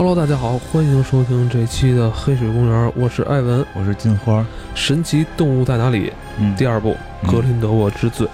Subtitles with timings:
[0.00, 3.62] Hello，大家好，欢迎收听这期的《黑水公园》，我是艾文。
[3.74, 4.40] 我是金花，
[4.74, 6.08] 《神奇动物在哪里》
[6.38, 6.92] 嗯，第二部
[7.22, 7.30] 《嗯。
[7.30, 8.26] 格林德沃之罪》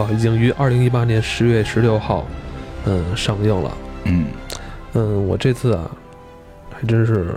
[0.00, 2.26] 啊，已经于二零一八年十月十六号，
[2.84, 3.72] 嗯，上映了。
[4.06, 4.26] 嗯，
[4.94, 5.88] 嗯，我这次啊，
[6.72, 7.32] 还真是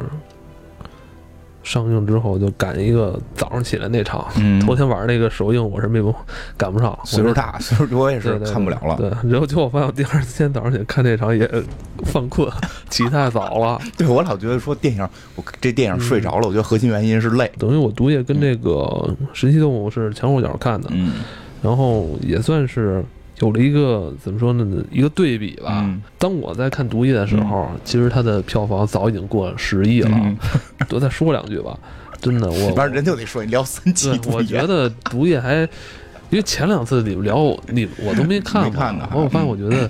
[1.61, 6.13] 上映之后就赶一个早上起来那场， 嗯头天晚上那个首映我是没有
[6.57, 8.95] 赶不上，岁数大，岁数我也是看不了了。
[8.97, 11.49] 对，然后结果发现我第二天早上起来看那场也
[12.05, 12.49] 犯困，
[12.89, 13.79] 起太早了。
[13.97, 17.51] 对我老觉得说电影，我这电影睡着了，我觉得核心原因是累。
[17.57, 21.11] 等于我毒液跟这个神奇动物是前后脚看的，嗯
[21.61, 23.03] 然后也算是
[23.39, 25.81] 有了一个怎么说呢，一个对比吧。
[25.83, 30.09] 嗯当我在看毒液的时候，其实它的票房早已经过十亿了。
[30.13, 30.37] 嗯
[30.87, 31.77] 多再说两句吧，
[32.21, 35.55] 真的，我反正人就得说你聊三期对，我觉得毒液还，
[36.29, 39.89] 因为前两次你们聊你我都没看过，没看呢我发现我觉得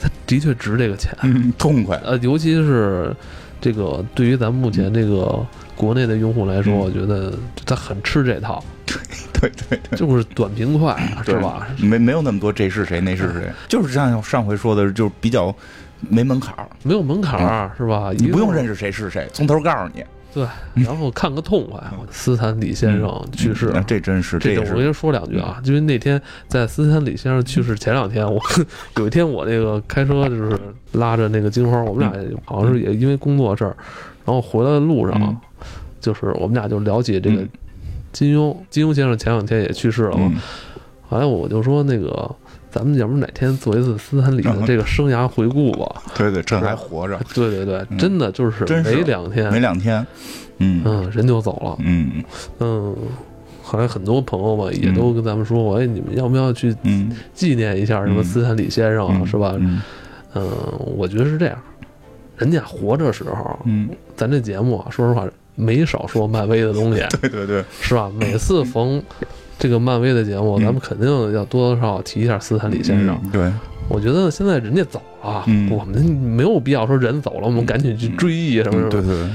[0.00, 1.96] 它的确值这个钱，嗯痛快。
[2.04, 3.14] 呃，尤其是
[3.60, 5.44] 这个对于咱们目前这个
[5.74, 7.32] 国内的用户来说，嗯我觉得
[7.64, 10.94] 他很吃这套， 对对对，就是短平快，
[11.24, 11.66] 是吧？
[11.78, 15.54] 没没有那么多这是谁那是谁， 就是像上回说的，就是比较
[16.00, 18.08] 没门槛儿，没有门槛儿，是吧？
[18.10, 20.04] 嗯你不用认，识谁是谁，从头告诉你。
[20.34, 21.80] 对，然后看个痛快。
[22.10, 28.40] 斯坦李先生去世，嗯这真是这个我跟您说两句啊，因为那天在斯坦李先生去世前两天，我
[28.98, 30.58] 有一天我那个开车就是
[30.92, 33.76] 拉着那个金花，我们俩好像是也因为工作事儿，
[34.24, 35.36] 然后回来的路上嗯，
[36.00, 37.48] 就是我们俩就聊起这个嗯。
[38.12, 40.40] 金庸，金庸先生前两天也去世了嘛，嗯。
[41.08, 42.34] 后来我就说那个。
[42.74, 46.02] 咱们要不哪天做一次斯坦李的这个生涯回顾吧？
[46.16, 47.96] 对对，这还活着，对对对，嗯。
[47.96, 50.04] 真的就是没两天，没两天，
[50.58, 50.82] 嗯。
[50.84, 51.76] 嗯，人就走了。
[51.78, 52.24] 嗯
[52.58, 52.96] 嗯，
[53.62, 58.24] 后来很多朋友吧也都跟咱们说，哎，你们要不要去嗯，纪念一下什么嗯。
[58.24, 59.24] 斯坦李先生啊，嗯。
[59.28, 59.54] 是吧？
[59.56, 59.80] 嗯。
[60.34, 60.50] 嗯，
[60.96, 61.56] 我觉得是这样，
[62.36, 68.10] 人家活着时候，嗯，咱这节目啊，说实话没少说漫威的东西， 对对对，是吧？
[68.18, 69.00] 每次逢
[69.58, 70.64] 这个漫威的节目，嗯。
[70.64, 73.18] 咱们肯定要多多少少提一下斯坦李先生。
[73.24, 73.52] 嗯对，
[73.88, 75.70] 我觉得现在人家走了，嗯。
[75.70, 78.88] 我们没有必要说人走了，我们赶紧去追忆什么什么。
[78.90, 79.28] 对，对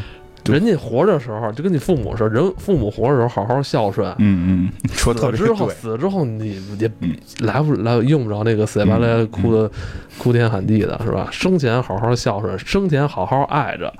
[0.46, 9.70] 人家活着时候就跟你父母似的，人父母活着时候好好孝顺，嗯嗯，说死特别了之后，对，死了之后你也嗯来不来用不着那个死乞白赖哭的
[10.18, 11.28] 哭天喊地的是吧？
[11.32, 13.94] 生前好好孝顺，生前好好爱着。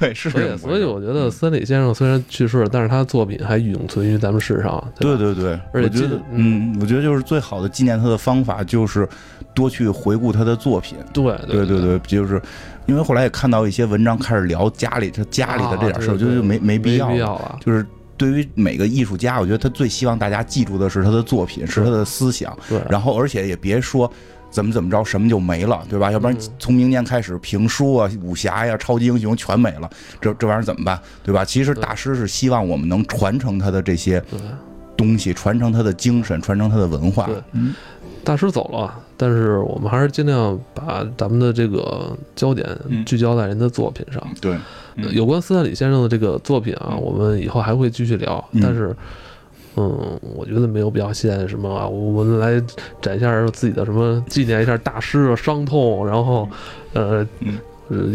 [0.00, 4.68] 对是所以，所以我觉得斯坦李先生虽然去世了，但是他的作品还永存于咱们世上。
[4.78, 4.84] 吧？
[5.00, 9.08] 对对对，而且我觉得，嗯，我觉得就是最好的纪念他的方法就是
[9.58, 10.96] 多去回顾他的作品。
[11.12, 12.40] 对对对对，就是
[12.86, 16.78] 因为后来也看到一些文章开始聊家里他家里的这点事儿，啊对对我觉得就没没。
[16.78, 17.58] 必要了。
[17.60, 17.84] 就是
[18.16, 24.10] 对于每个艺术家，我觉得他最希望大家记住的是他的作品，是他的思想，对，然后而且也别说。
[24.50, 26.10] 怎么怎么着，什么就没了，对吧？
[26.10, 29.90] 要不然嗯从明年开始，评书啊、武侠呀、超级英雄全没了，
[30.22, 31.44] 这这玩意儿怎么办，对吧？
[31.44, 34.24] 其实大师是希望我们能传承他的这些
[34.96, 37.26] 东西，传承他的精神，传承他的文化。
[37.26, 37.74] 对嗯
[38.24, 43.04] 大师走了，但是我们还是尽量把咱们的这个焦点嗯。
[43.04, 44.26] 聚焦在人的作品上。
[44.40, 44.56] 对，
[44.96, 47.02] 呃有关斯坦李先生的这个作品啊，嗯。
[47.02, 48.60] 我们以后还会继续聊，嗯。
[48.62, 48.96] 但是。
[49.80, 52.60] 嗯，我觉得没有必要现什么啊，我们来
[53.00, 56.48] 展一下自己的什么，纪念一下大师的伤痛，然后，
[56.94, 57.24] 呃，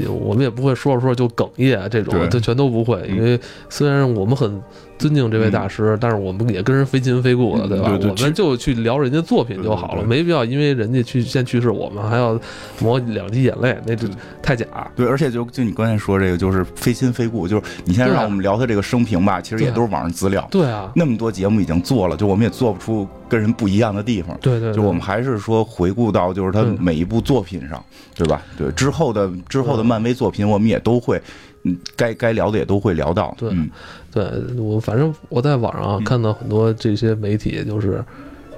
[0.10, 2.28] 我们也不会说着说着就哽咽这种，对。
[2.28, 3.16] 这全都不会，嗯。
[3.16, 4.62] 因为虽然我们很
[4.98, 7.90] 尊敬这位大师，但是我们也跟人非亲非故的，嗯对吧？
[7.90, 12.40] 对对我们就去聊人家作品就好了，没必要因为人家去先去世，我们还要
[12.80, 14.08] 抹两滴眼泪，那就
[14.42, 14.66] 太假。
[14.96, 24.38] 对，而且就就你刚才说这个，就是非亲非故，就是你现在让我们聊他这个生平吧，其实也都是网上资料，对啊，那么多节目已经做了，就我们也做不出跟人不一样的地方。
[24.42, 24.76] 对对，对。
[24.76, 27.84] 就我们还是说回顾到就是他每一部作品上，
[28.16, 28.42] 对吧？
[28.58, 31.22] 对之后的之后的漫威作品，我们也都会，
[31.64, 33.36] 嗯，该该聊的也都会聊到。
[33.38, 33.70] 对嗯
[34.12, 34.24] 对
[34.58, 38.04] 我反正我在网上嗯看到很多这些媒体，就是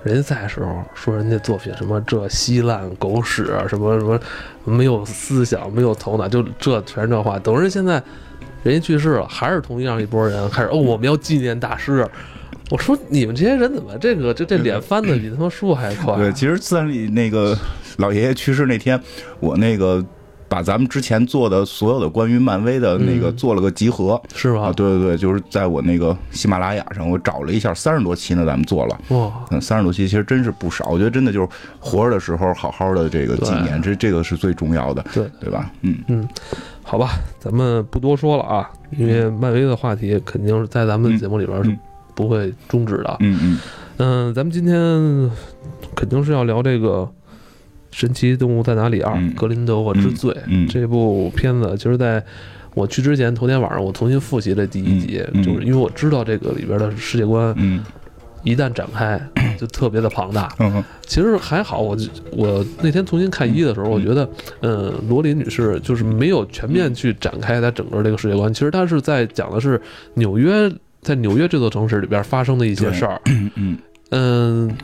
[0.03, 4.19] 人家在的时候说人家作品什么这稀烂狗屎，什么什么
[4.65, 7.39] 没有思想，没有头脑，就这全是这话。
[7.39, 8.03] 等人现在
[8.63, 12.05] 人家去世了，还是同样一拨人开始哦，我们要纪念大师。
[12.71, 16.15] 我说你们这些人怎么这个这这脸翻的比他妈书还快？
[16.17, 17.55] 对，其实自然里那个
[17.97, 18.99] 老爷爷去世那天，
[19.39, 20.03] 我那个
[20.47, 24.21] 把咱们之前做的所有的关于漫威的那个嗯做了个集合。
[24.33, 24.67] 是吧？
[24.67, 30.85] 啊，对对对，就是在我那个喜马拉雅上，我找了一下，三十多期呢，咱们做了，哇，嗯，三十多期其实真是不少。
[30.89, 31.47] 我觉得真的就是
[31.79, 35.71] 活着的时候好好的这个纪念，这这个是最重要的，对对吧？
[35.81, 36.27] 嗯嗯，
[36.83, 41.79] 好吧，咱们不多说了啊，因为漫威的话题肯定是在咱们的节目里边是嗯
[42.13, 43.17] 不会终止的。
[43.19, 43.59] 嗯嗯
[43.97, 44.75] 嗯，咱们今天
[45.95, 47.09] 肯定是要聊这个
[47.95, 50.67] 神奇动物在哪里二》嗯格林德沃之罪》嗯。
[50.67, 52.21] 这部片子，其实在
[52.73, 57.81] 我去之前头天晚上，我重新复习了第一集，就是因为我知道这个里边的世界观嗯。
[58.43, 59.19] 一旦展开
[59.57, 60.53] 就特别的庞大。
[60.59, 60.83] 嗯。
[61.07, 61.97] 其实还好，我
[62.33, 68.53] 我那天重新看一的时候，我觉得，嗯，罗琳女士就是没有全面去展开她整个这个世界观。
[68.53, 69.81] 其实她是在讲的是
[70.15, 70.69] 纽约，
[71.01, 73.21] 在纽约这座城市里边发生的一些事儿。
[73.55, 73.77] 嗯。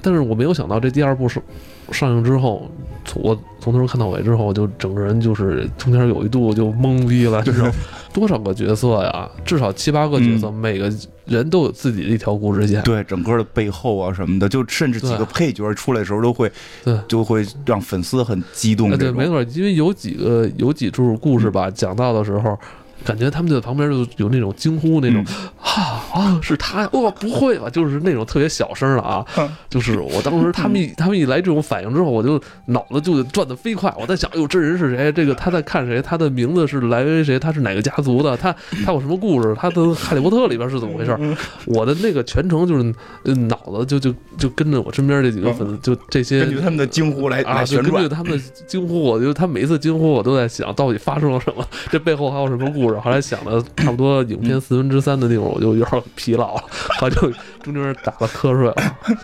[0.02, 1.44] 但是我没有想到这第二部上
[1.92, 2.70] 上映之后，
[3.06, 7.72] 从我从头看到尾之后，就整个人就是中间有一度就懵逼了，就是
[8.14, 9.30] 多少个角色呀？
[9.46, 10.92] 至少七八个角色，每个
[11.26, 12.82] 人都有自己的一条故事线。
[12.84, 16.52] 对，整个的背后啊什么的，就甚至几个配角出来的时候，都会
[16.84, 16.98] 对。
[17.08, 22.58] 就会让粉丝很激动哎，对，没错，因为有几个有几处故事吧，讲到的时候，
[23.04, 25.24] 感觉他们就在旁边就有那种惊呼那种，
[25.60, 27.70] 啊啊，是他，哦，不会吧？
[27.70, 29.26] 就是那种特别小声的啊，
[29.70, 35.12] 就是我当时他们一他们一来这种反应之后，我就脑子就转得飞快，我在想，哎呦，这人是谁？
[35.12, 36.02] 这个他在看谁？
[36.02, 37.40] 他的名字是来源于谁？
[37.40, 38.36] 他是哪个家族的？
[38.38, 38.56] 他
[38.86, 39.56] 他有什么故事？
[39.58, 41.18] 他的《哈利波特》里边是怎么回事？
[41.66, 42.94] 我的那个全程就是
[43.24, 48.38] 呃脑子就就就跟着我身边这几个粉丝，就这些根据他们的惊呼来啊，根据，他们的
[48.68, 52.91] 惊呼，我就他每一次惊呼，我都在想到底发生了什么，这背后还有什么故事。
[53.00, 56.64] 后来想了差不多影片四分之三的地方，我就有点疲劳了，
[57.00, 58.76] 后来就中间打了瞌睡了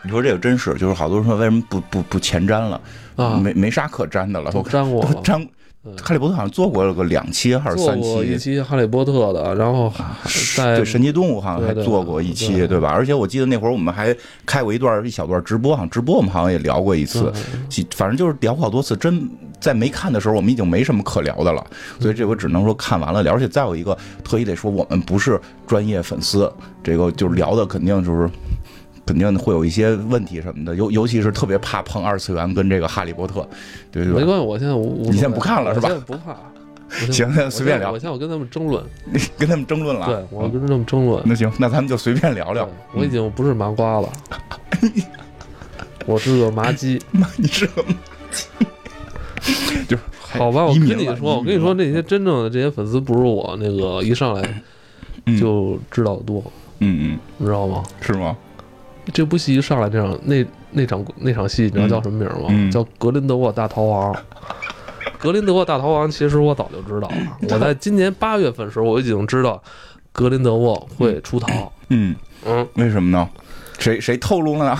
[0.04, 2.80] 你说这个真是，就是好多人说为什么不不不前瞻了？
[3.16, 4.52] 啊，没没啥可粘的了。
[4.52, 5.22] 都粘过了。
[6.02, 8.60] 哈利波特好像做过了个两期还是三做过一期。
[8.64, 9.92] 《哈利波特》的，然后
[10.56, 12.90] 在对神奇动物好像还做过一期，对对吧？
[12.90, 17.32] 而且我记得那会儿我们还开过一段一小段直播，好像直播我们好像也聊过一次，
[17.70, 18.96] 其反正就是聊过好多次。
[18.96, 19.30] 真
[19.60, 21.66] 在没看的时候，我们已经没什么可聊的了，
[22.00, 23.34] 所以这回只能说看完了聊。
[23.34, 26.52] 而且再有一个，特意得说，我们不是专业粉丝，
[26.84, 28.30] 这个就是聊的肯定就是。
[29.08, 33.48] 肯定会有一些问题什么的，尤尤其是特别怕碰二次元跟这个哈利波特，
[33.92, 34.20] 对对吧？
[34.20, 36.38] 没关系，我现在我你现在不看了是吧我现在不怕。
[37.12, 38.82] 行那随便聊我现在我跟他们争论，
[39.12, 41.22] 你 跟他们争论了啊，对我跟他们争论。
[41.26, 42.68] 那行，那咱们就随便聊聊。
[42.94, 44.10] 我已经不是麻瓜了，
[46.08, 46.98] 我是个麻鸡。
[47.36, 47.94] 你是个麻
[48.32, 48.46] 鸡
[49.88, 54.64] 就是好吧，我跟你说，我跟你说，，那些真正的这些粉丝不是我那个一上来
[55.38, 56.42] 就知道的多，
[56.80, 57.84] 嗯嗯你知道吗？
[57.86, 58.38] 嗯，是吗？
[59.14, 62.48] 这部戏一上来，那场那那场那场戏，你知道叫什么名吗？
[62.50, 64.14] 嗯叫《格林德沃大逃亡》。
[65.20, 67.16] 格林德沃大逃亡，其实我早就知道了。
[67.50, 69.62] 我在今年八月份的时候，我已经知道
[70.12, 71.72] 格林德沃会出逃。
[71.90, 72.16] 嗯，
[72.46, 73.28] 嗯，为什么呢？
[73.80, 74.80] 谁谁透露了呢？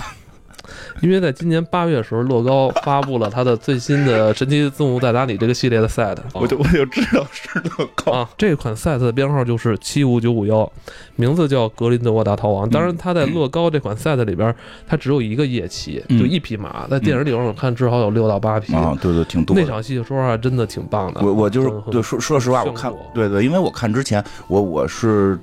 [1.00, 8.12] 因为在今年八月的时候，乐高发布了它的最新的《神奇动物在哪里》这个系列的 set，我就我就知道是乐高。
[8.12, 10.70] 啊，这款 set 的编号就是七五九五幺，
[11.16, 12.68] 名字叫格林德沃大逃亡。
[12.68, 14.54] 当然，它在乐高这款 set 里边，
[14.86, 16.86] 它只有一个夜骑，嗯就一匹马。
[16.88, 18.74] 在电影里边我看至少有六到八匹。
[18.74, 19.56] 啊，对对，挺多。
[19.56, 21.20] 那场戏说实话真的挺棒的。
[21.22, 25.38] 我我就是对说说实话，我看过对对，因为我看之前我我是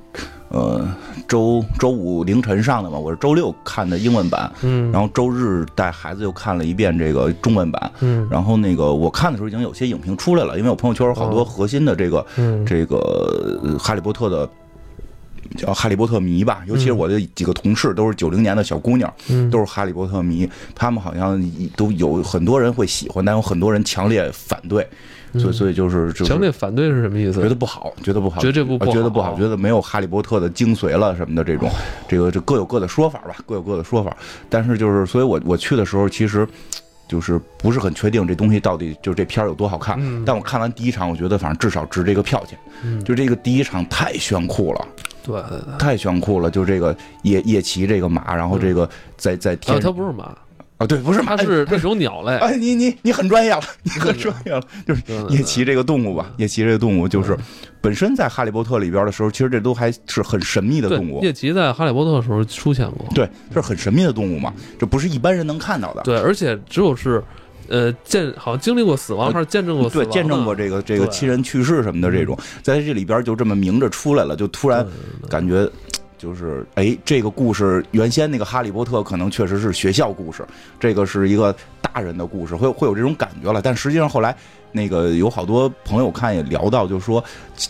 [0.49, 0.87] 呃
[1.27, 8.27] 周周五凌晨上的嘛，我是周六看的英文版，嗯，然后周日带孩子又看了一遍这个中文版，嗯。
[8.29, 12.65] 然后那个我看的时候已经有些影评出来了，因为我朋友圈有好多哦核心的这个嗯。
[12.65, 12.97] 这个
[13.63, 14.49] 呃哈利波特的。
[15.55, 19.47] 叫哈利波特迷吧，尤其是我的几个同事都是九零年的小姑娘，嗯。
[19.51, 21.39] 都是哈利波特迷，他们好像
[21.77, 24.85] 都有很多人会喜欢，但有很多人强烈反对，
[25.39, 27.41] 所以所以就是强烈反对是什么意思？
[27.41, 31.69] 觉得不好，觉得不好，觉得这部觉得不好，觉得没有哈利波特的精髓了什么的这种，
[32.07, 34.15] 这个这各有各的说法吧，各有各的说法。
[34.49, 36.47] 但是就是，所以我我去的时候，其实
[37.07, 39.97] 就是不是很确定这东西到底就这片儿有多好看。
[39.99, 42.57] 嗯但我看完第一场，我觉得反正至少值这个票钱。
[42.83, 44.87] 嗯就这个第一场太炫酷了，
[45.23, 45.77] 对对对。
[45.77, 46.49] 太炫酷了！
[46.49, 50.35] 就这个夜夜骑这个马，然后这个在在啊，天它不是马，
[50.77, 52.35] 啊，对，不是马，它是那种鸟类。
[52.37, 57.37] 哎，你你你很专业了，你很专业了，就是夜骑这个动物吧，夜骑这个动物就是
[57.79, 63.07] 本身在《哈利波特》里边的时候，其实这都还是很神秘的动，物，夜骑在《哈利波特》的时候出现过。
[63.15, 66.01] 对，这是很神秘的动物嘛，这不是一般人能看到的。
[66.01, 67.23] 对，而且只有是，
[67.69, 74.85] 呃，见好像经历过死亡，还是见证过死对，见证过这个这个亲人去世什么的这种，在这里边就这么明着出来了，就突然
[75.29, 75.71] 感觉。
[76.25, 80.43] 就是哎，这个故事原先那个《哈利波特》可能确实是学校故事，
[80.79, 83.61] 这个是一个大人的故事，会会有这种感觉了。
[83.61, 84.35] 但实际上后来
[84.71, 87.23] 那个有好多朋友看也聊到，就是说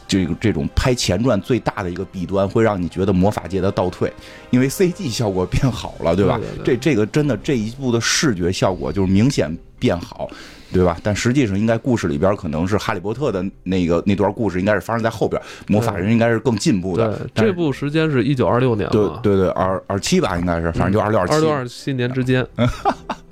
[0.07, 4.09] 这个这种拍前传最大的一个弊端，会让你觉得魔法界的倒退，
[4.51, 6.37] 因为 CG 效果变好了，对吧？
[6.37, 10.29] 对对对这这个真的这一部的视觉效果就是明显变好。
[10.73, 10.97] 对吧？
[11.01, 17.17] 但实际上，应该故事里边可能是哈利波特的那个那段故事，应该是发生在后边，魔法人应该是更进步的。
[17.33, 21.33] 对，这部时间是一九二六年嘛，对对对，二二七吧，应该是，反正就二六七。
[21.33, 22.45] 二六二七年之间，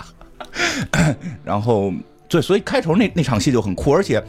[1.44, 1.92] 然后
[2.28, 4.24] 对，所以开头那那场戏就很酷，而且，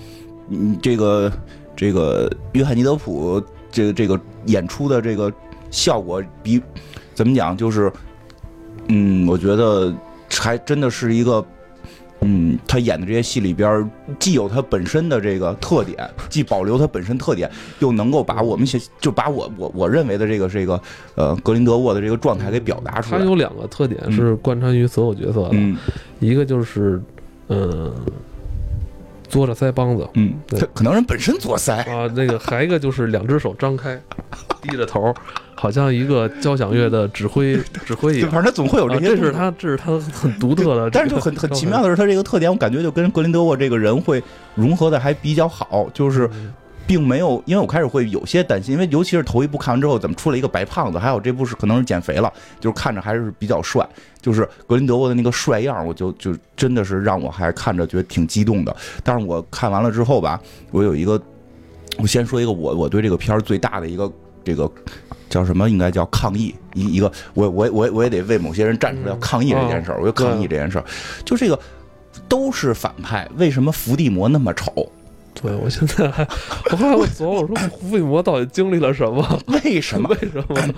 [0.50, 1.32] 嗯，这个
[1.74, 3.42] 这个约翰尼德普
[3.72, 5.32] 这个这个演出的这个
[5.72, 6.62] 效果比
[7.14, 7.90] 怎么讲，就是，
[8.90, 9.96] 嗯，我觉得
[10.30, 11.46] 还真的是一个。
[12.26, 13.90] 嗯，他演的这些戏里边，
[14.20, 20.82] 既有他本身的这个特点，既保留他本身特点，又能够把我们写，就把我我我认为的这个这个
[21.16, 23.20] 呃格林德沃的这个状态给表达出来。
[23.20, 25.78] 他有两个特点是贯穿于所有角色的，嗯，
[26.20, 27.02] 一个就是
[27.50, 27.94] 嗯，
[29.30, 30.60] 嘬着腮帮子，嗯，对。
[30.60, 34.02] 他可能人本身嘬腮， 啊，那个还一个就是两只手张开，
[34.62, 35.14] 低着头，
[35.56, 38.32] 好像一个交响乐的指挥 指挥一对，样。
[38.32, 39.08] 反正他总会有这啊，些。
[39.08, 44.22] 这是他，这是他很独特的，但是就很很奇妙的是，他这个特点，我感觉就跟格林德沃这个人会
[44.54, 46.54] 融合的还比较好，就是嗯
[46.88, 53.84] 并没有，因为我开始会有些担心，因为尤其是头一部看完之后，怎么出了一个白胖子，还有这部是可能是减肥了，就是看着还是比较帅，
[54.22, 58.76] 就是格林德沃的那个帅样，我就就真的是让我还看着觉得挺激动的。
[59.04, 61.20] 但是我看完了之后吧，我有一个，
[61.98, 64.12] 我先说一个我我对这个片儿最大的一个
[64.44, 64.72] 这个
[65.30, 70.86] 叫什么，应该叫抗议一一个，我我我我也得为某些人站出来要抗议这件事儿，我就抗议这件事儿，
[71.26, 71.60] 就这个
[72.28, 74.72] 都是反派，为什么伏地魔那么丑？
[75.42, 76.26] 对我现在还，
[76.72, 79.40] 我后来我琢磨，我说伏地魔到底经历了什么？
[79.64, 80.74] 为什么 为什么？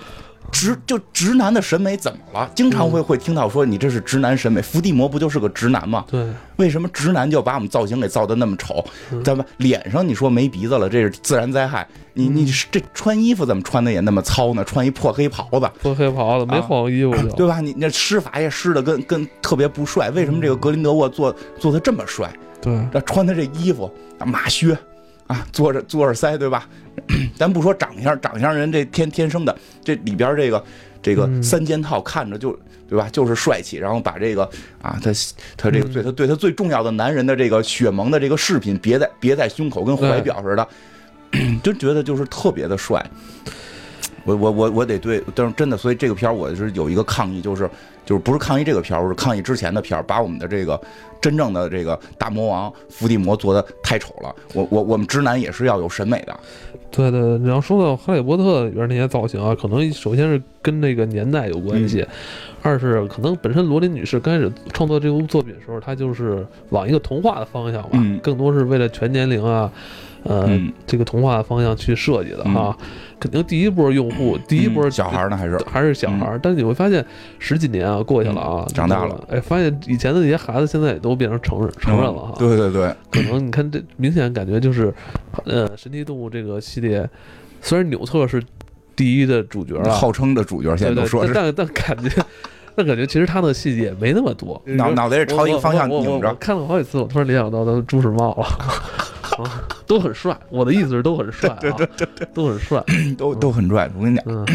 [0.52, 2.50] 直就直男的审美怎么了？
[2.56, 6.06] 经常会会听到说你这是直男审美，伏地魔不就是个直男吗？
[6.10, 8.84] 对，为什么直男就把我们造型给造的那么丑？
[9.24, 11.88] 咱们脸上你说没鼻子了，这是自然灾害。
[12.14, 14.64] 你你这穿衣服怎么穿的也那么糙呢？
[14.64, 17.60] 穿一破黑袍子，破黑袍子没换过衣服就，对吧？
[17.60, 20.10] 你那施法也施的跟跟特别不帅。
[20.12, 22.32] 为什么这个格林德沃做做的这么帅？
[22.60, 24.76] 对，这穿的这衣服啊，马靴
[25.28, 26.68] 啊，坐着坐着腮，对吧？
[27.38, 30.64] 咱不说长相，长相人这天天生的，这里边这个
[31.02, 32.58] 这个嗯三件套看着就
[32.90, 34.44] 对吧，就是帅气，然后把这个
[34.82, 35.12] 啊，他
[35.56, 40.68] 他这个嗯对他对他最重要的男人的这个血盟的这个饰品别在别在胸口，跟怀表似的，
[41.62, 43.06] 就觉得就是特别的帅。
[44.28, 47.70] 我我我我得对，但是真的，所以这个片儿我是有一个抗议，就是
[48.06, 50.80] 就是不是抗议这个片儿，我是抗议之前的片儿，把我们的这个
[51.22, 54.36] 真正的这个大魔王伏地魔做的太丑了。
[54.54, 56.38] 我我我们直男也是要有审美的，
[56.92, 62.06] 对对，对你要说到《哈利波特》里边那些造型啊，可能首先是跟那个年代有关系，
[62.62, 69.72] 二是可能本身罗琳女士刚开始创作这部作品的时候，她就是往一个童话的方向吧，嗯更多是为了全年龄啊，
[70.24, 70.72] 呃，嗯。
[70.86, 72.76] 这个童话的方向去设计的哈。
[73.20, 75.58] 肯定第一波用户，第一波嗯小孩呢还是？
[75.66, 77.04] 还是小孩儿，但是你会发现
[77.40, 82.36] 十几年啊过去了啊，嗯长大了，哎，发现以前的那些孩子现在也都变成成人成人了哈。
[82.38, 84.94] 对对对，可能你看这明显感觉就是，
[85.46, 87.10] 呃，神奇动物这个系列，
[87.60, 88.40] 虽然纽特是
[88.96, 91.34] 第一的主角啊，号称的主角现在说是。
[91.34, 92.24] 但但但感觉，
[92.76, 98.46] 但感觉其实他的细节没那么多，脑脑袋是朝一个方向拧着，看了好几次，我突然联想到他朱时茂了。
[99.44, 100.38] 啊， 都很帅。
[100.50, 102.84] 我的意思是都很帅啊，对对对对，都很帅。
[103.18, 103.90] 都都很拽。
[103.98, 104.46] 我跟你讲，嗯，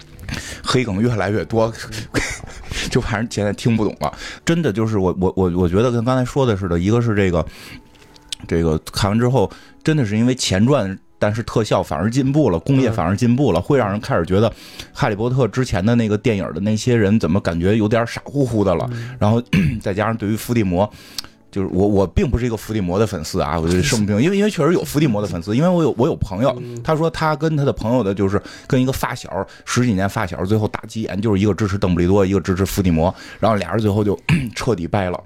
[0.64, 1.72] 黑梗越来越多，
[2.90, 4.12] 就反正现在听不懂了。
[4.44, 7.44] 真的就是我我我我觉得跟刚才说的似的，一个是这个
[8.48, 9.50] 这个看完之后，
[9.82, 10.98] 真的是因为前传。
[11.22, 14.48] 但是特效反而进步了，工业反而进步了，会让人开始觉得
[14.90, 18.88] 《哈利波特》之前的那个电影的那些人怎么感觉有点傻乎乎的了。
[19.18, 19.38] 然后
[19.82, 20.90] 再加上对于伏地魔，
[21.50, 34.18] 就是我我并不是一个伏地魔的粉丝啊，我就声明，因为因为确实有伏地魔的粉丝，因为我有我有朋友，他说他跟他的朋友的就是跟一个发小十几年发小，最后打急眼，就是一个支持邓布利多，一个支持伏地魔，然后俩人最后就
[34.54, 35.20] 彻底掰了。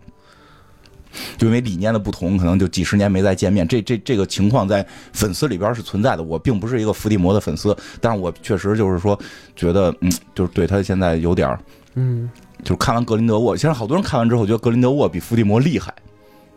[1.38, 3.64] 就因为理念的不同，可能就几十年没再见面。
[3.68, 6.22] 这这这个情况在粉丝里边是存在的。
[6.24, 9.16] 我并不是一个伏地魔的粉丝，但是我确实就是说，
[9.54, 11.60] 觉得嗯，就是对他现在有点儿，
[11.94, 12.28] 嗯，
[12.64, 15.94] 就是看完格林德沃，其实好多人看完之后觉得格林德沃比伏地魔厉害，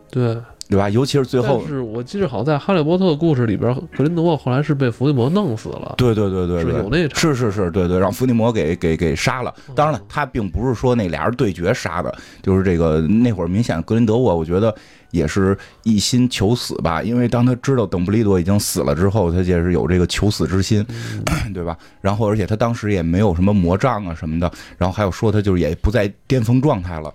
[0.10, 0.38] 对。
[0.70, 0.90] 对吧？
[0.90, 5.96] 尤其是最后，是我记得好像在《哈利波特》的故事里边，格林德沃后来是被伏地魔弄死了。
[5.98, 9.54] 对对对对对，是有那场是是是，对对，让伏地魔给给给杀了。
[9.70, 14.76] 嗯当然了，他并不是说那俩人对决杀的，就是这个那会儿明显格林德沃，我觉得
[15.12, 21.24] 也是一心求死吧，因为当他知道邓布利多已经死了之后，他也是有这个求死之心，嗯
[21.56, 21.78] 对吧？
[22.02, 27.14] 然后而且他当时也没有什么魔杖啊什么的，然后还有说他就是也不在巅峰状态了，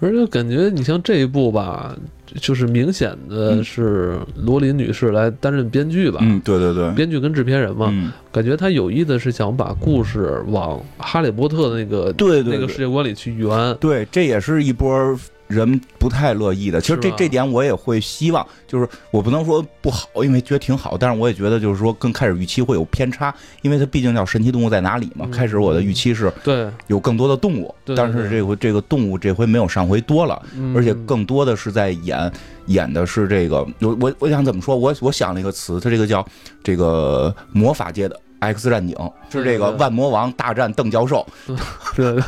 [0.00, 1.94] 而且感觉你像这一部吧，
[2.40, 13.76] 就是明显的是罗琳女士来担任编剧吧，嗯，对对对，编剧跟制片人嘛，嗯，感觉她有意的是想把故事往哈利波特的那个对对对那个世界观里去圆。
[13.78, 15.18] 对，这也是一波
[15.50, 16.80] 人不太乐意的。
[16.80, 25.26] 其实这这点我也会希望，就是我不能说不好，因为觉得挺好，但是我也觉得就是说跟开始预期会有偏差，因为它毕竟叫神奇动物在哪里嘛。
[25.28, 32.30] 嗯开始我的预期是对，有更多的动物，对对但是这回这个动物这回没有上回多了，嗯而且更多的是在演
[32.66, 34.76] 演的是这个，我我我想怎么说？
[34.76, 36.24] 我我想了一个词，它这个叫
[36.62, 38.96] 这个魔法界的 X 战警，
[39.30, 41.26] 是这个万魔王大战邓教授。
[41.96, 42.22] 对对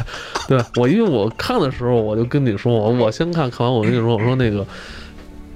[0.49, 4.65] 对，我因为我看的时候，我就跟你说，我我先看看完，我跟你说，我说那个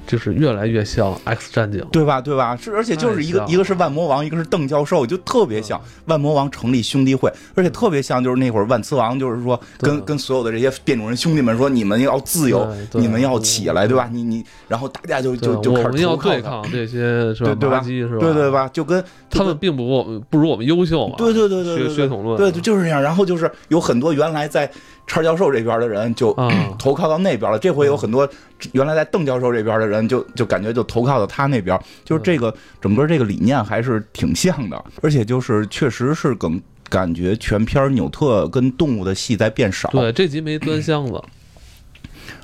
[0.07, 2.21] 就是越来越像 X 战警，对吧？
[2.21, 2.57] 对吧？
[2.57, 14.09] 是，而且就是一个一个是万魔王，一个是邓教授，就特别像万魔王成立兄弟会，而且特别像就是那会儿万磁王，就是说跟跟所有的这些变种人兄弟们说，你们要自由，你们要起来，对吧？
[14.13, 17.47] 你你，然后大家就就就开始我们要对抗这些是吧？
[17.47, 17.81] 对对吧？
[18.21, 18.51] 对对？
[18.51, 18.69] 吧？
[18.73, 21.15] 就跟他们并不不如我们优秀嘛。
[21.19, 23.03] 对对对对对血对血统论，对，就是这样。
[23.03, 24.71] 然后就是有很多原来在
[25.07, 26.53] 叉教授这边的人就啊。
[26.79, 28.29] 投靠到那边了，这回有很多
[28.73, 39.89] 原来在邓教授这边的人就就感觉就投靠到他那边，就是这个整个这个理念还是挺像的，而且就是确实是更感觉全片纽特跟动物的戏在变少。
[39.89, 41.21] 对，这集没端箱子，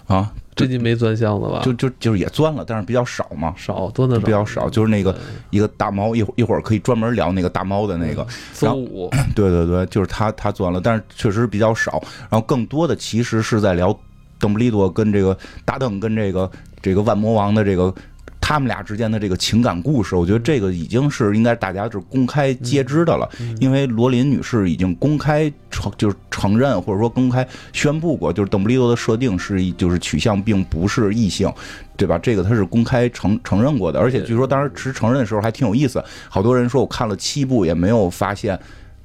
[0.07, 1.63] 啊，这集没钻箱子吧？
[1.65, 3.55] 就就就是也钻了，但是比较少嘛。
[3.57, 5.17] 少钻的比较少，就是那个
[5.51, 12.03] 一个大猫，一会儿一会儿可以专门聊那个大猫的那个，搜五， 对对对，就是他他钻了，但是确实比较少。
[12.29, 13.99] 然后更多的其实是在聊
[14.39, 16.51] 邓布利多跟这个大邓跟这个
[16.83, 17.95] 这个万魔王的这个
[18.43, 20.15] 他们俩之间的这个情感故事。
[20.17, 23.27] 我觉得这个已经是应该大家是公开皆知的了，
[23.61, 31.51] 因为罗琳女士已经公开承就是承认或者说公开宣布过，就是邓布利多的设定是就是取向并不是异性。
[31.95, 32.19] 对吧？
[32.19, 36.03] 这个他是公开承承认过的，而且据说当时持承认的时候还挺有意思。
[36.29, 38.59] 好多人说我看了七部也没有发现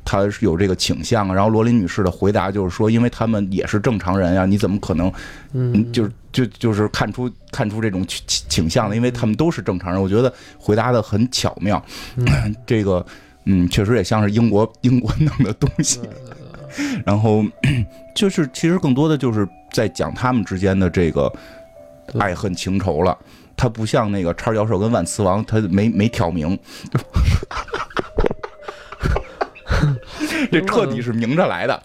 [0.10, 1.36] 他是有这个倾向。
[1.36, 5.12] 然后罗琳女士的回答就是说，因为他们也是正常人呀，你怎么可能
[5.52, 8.96] 嗯，就是就就是看出看出这种倾倾向呢？
[8.96, 10.02] 因为他们都是正常人。
[10.02, 11.84] 我觉得回答的很巧妙。
[12.66, 13.06] 这个
[13.44, 16.00] 嗯，确实也像是英国 英国弄的东西。
[17.06, 17.44] 然后
[18.16, 21.32] 就是其实更多的就是在讲他们之间的这个
[22.18, 23.18] 爱恨情仇了。
[23.60, 26.56] 他不像那个叉教授跟万磁王，他没没挑明，
[30.52, 31.84] 这彻底是明着来的，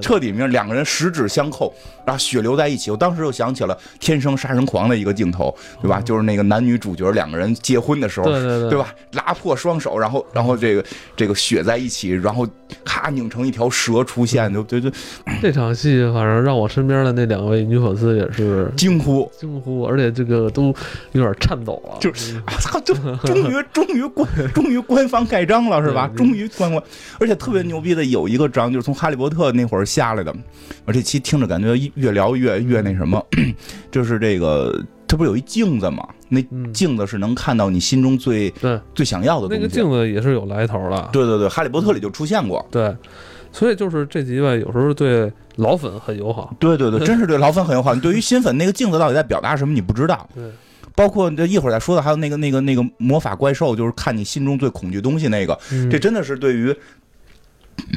[0.00, 1.74] 彻底明，两个人十指相扣，
[2.06, 2.90] 然后血流在一起。
[2.90, 6.00] 我当时又想起了《天生杀人狂》的一个镜头，对吧？
[6.00, 8.26] 就是那个男女主角两个人结婚的时候，
[8.70, 8.94] 对吧？
[9.12, 10.84] 拉破双手，然后然后这个
[11.16, 12.46] 这个血在一起，然后
[12.84, 14.90] 咔拧成一条蛇出现，就就就
[15.40, 19.30] 这场戏反正让我身边的那两位女粉丝也是惊呼。
[19.38, 20.74] 惊呼，而且这个都
[21.12, 21.96] 有点颤抖了。
[22.00, 22.80] 就是啊操！
[22.80, 26.10] 就终于 终于官终于官方盖章了是吧？
[26.16, 26.82] 终于官方，
[27.18, 30.34] 而且特别牛逼的有一个章，就是从哈利波特那会儿下来的，
[30.84, 33.24] 而这期听着感觉越聊越越那什么，
[33.90, 36.06] 就是这个，它不是有一镜子吗？
[36.28, 39.62] 那嗯，镜子是能看到你心中最对，最想要的东西。
[39.62, 41.08] 那个镜子也是有来头的。
[41.10, 42.64] 对对对，哈利波特里就出现过。
[42.70, 42.94] 对，
[43.50, 46.54] 所以就是这集吧，有时候对老粉很友好。
[46.60, 47.94] 对对对，真是对老粉很友好。
[47.94, 50.28] 你对于新粉那个镜子到底在表达什么，你不知道。
[50.36, 50.44] 对，
[50.94, 56.76] 包括这一会儿再说的，还有那个那个那个魔法怪兽，就是看你心中最恐惧东西那个，嗯这真的是对于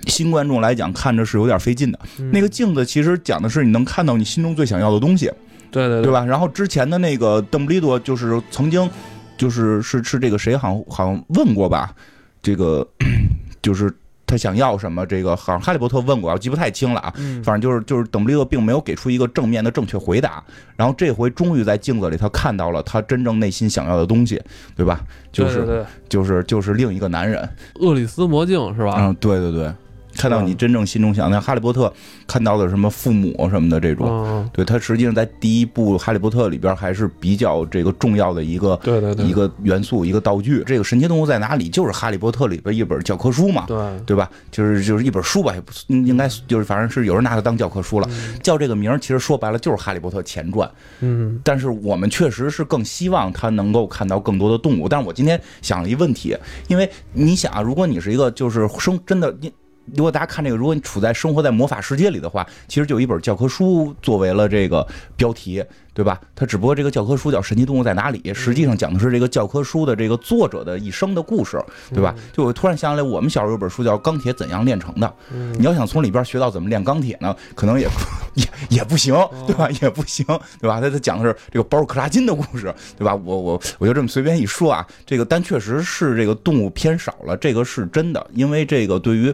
[0.08, 2.00] 新观众来讲看着是有点费劲的。
[2.20, 5.30] 嗯那个镜子其实讲的是你能看到你心中最想要的东西，
[5.72, 6.12] 对对对？
[6.12, 6.26] 吧？
[6.26, 8.90] 然后之前的那个邓布利多就是曾经
[9.38, 11.94] 就是是是这个谁好像好像问过吧，
[12.42, 12.86] 这个
[13.62, 13.94] 就是
[14.28, 17.14] 他想要什么，这个好像哈利波特问过，我记不太清了啊。
[17.18, 20.44] 嗯，反正就是就是邓布利多并没有给出一个正面的正确回答，
[20.76, 24.42] 然后这回终于在镜子里他看到了他真正内心想要的东西，
[24.76, 25.02] 对吧？
[25.32, 28.96] 就是对对对就是就是另一个男人，厄里斯魔镜是吧？
[29.00, 29.74] 嗯，对对对，
[30.16, 31.92] 看到你真正心中想，的哈利波特
[32.28, 40.64] 看到的什么父母什么的这种，嗯，对他实际上在第一部《哈利波特》里边还是比较这个重要的一个对对对，一个元素一个道具。
[40.66, 41.70] 这个神奇动物在哪里？
[41.70, 43.66] 就是《哈利波特》里边一本教科书嘛。
[43.68, 44.30] 对对吧？
[44.52, 48.10] 就是就是一本书吧，也不应应该就是反正是有人拿它当教科书了。
[48.44, 50.70] 叫这个名儿，其实说白了就是《哈利波特》前传。
[51.00, 54.90] 嗯但是我们确实是更希望他能够看到更多的动物。
[54.90, 56.36] 但是我今天想了一问题，
[56.68, 59.52] 因为你想啊，如果你是一个就是生真的你。
[59.96, 66.20] 如果大家看这个，如果你处在生活在魔法世界里的话，其实就有一本教科书作为了这个标题，对吧？
[66.36, 71.62] 它只不过这个教科书叫《神奇动物在哪里》，实际上讲的是这个教科书的这个作者的一生的故事，
[71.94, 72.16] 对吧？
[72.32, 77.88] 就我突然想起来，我们小时候有本书叫《钢铁怎样炼成的》，嗯你要想从里边学到怎么炼钢铁呢，可能也
[78.36, 79.14] 也也不行，
[79.46, 79.70] 对吧？
[79.82, 80.26] 也不行，
[80.60, 80.80] 对吧？
[80.80, 83.14] 他他讲的是这个包尔克拉金的故事，对吧？
[83.14, 89.34] 我我我就这么随便一说啊，这个但确实是这个动物偏少了，这个是真的，因为这个对于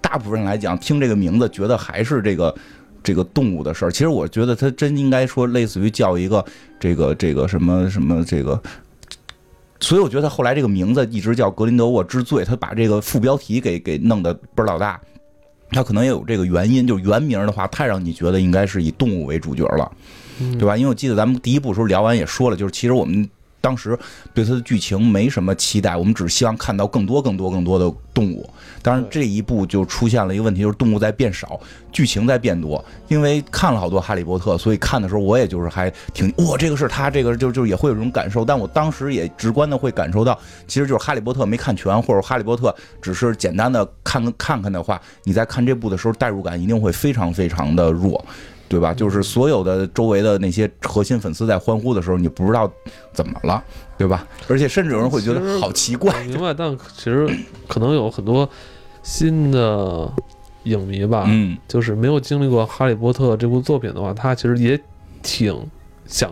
[0.00, 2.54] 大部分人来讲，听这个名字觉得还是这个
[3.02, 3.90] 这个动物的事儿。
[3.90, 6.44] 其实我觉得他真应该说，类似于叫一个
[6.78, 8.60] 这个这个什么什么这个。
[9.80, 15.00] 所以我觉得后来这个名字一直叫格林德沃之罪，他把这个副标题给给弄得倍儿老大，
[15.70, 19.90] 他可能也有这个原因，就是原名的话太让你觉得应该是以动物为主角了，
[20.58, 20.76] 对吧？
[20.76, 23.28] 因为我记得咱们第一部时候聊完也说了，就是其实我们。
[23.60, 23.98] 当时
[24.32, 28.48] 对它的剧情没什么期待，我们只希望看到更多、更多、更多的动物。
[28.82, 32.82] 当然，这一步就出现了一个问题，就是动物在变少，剧情在变多。
[33.08, 38.44] 因为看了好多《哈利波特》，所以看的时候我也就是还挺哇，这个是他这个就就也会有这种感受。
[38.44, 42.70] 但我当时也直观的会感受到，其实就是《哈利波特》没看全，或者《哈利波特》
[43.02, 48.24] 只是简单的看看看的话，你在看这部的时候代入感一定会非常非常的弱。
[48.68, 48.92] 对吧？
[48.92, 52.70] 就是所有的周围的那些核心粉丝在欢呼的时候，你不知道
[53.12, 53.62] 怎么了，
[53.96, 54.26] 对吧？
[54.48, 56.22] 而且甚至有人会觉得好奇怪。
[56.24, 57.28] 明白，但其实
[57.66, 58.48] 可能有很多
[59.02, 60.12] 新的
[60.64, 64.78] 影迷吧，嗯，就是没有经历过《哈利波特》这部作品的话，他其实也
[65.22, 65.54] 挺
[66.06, 66.30] 想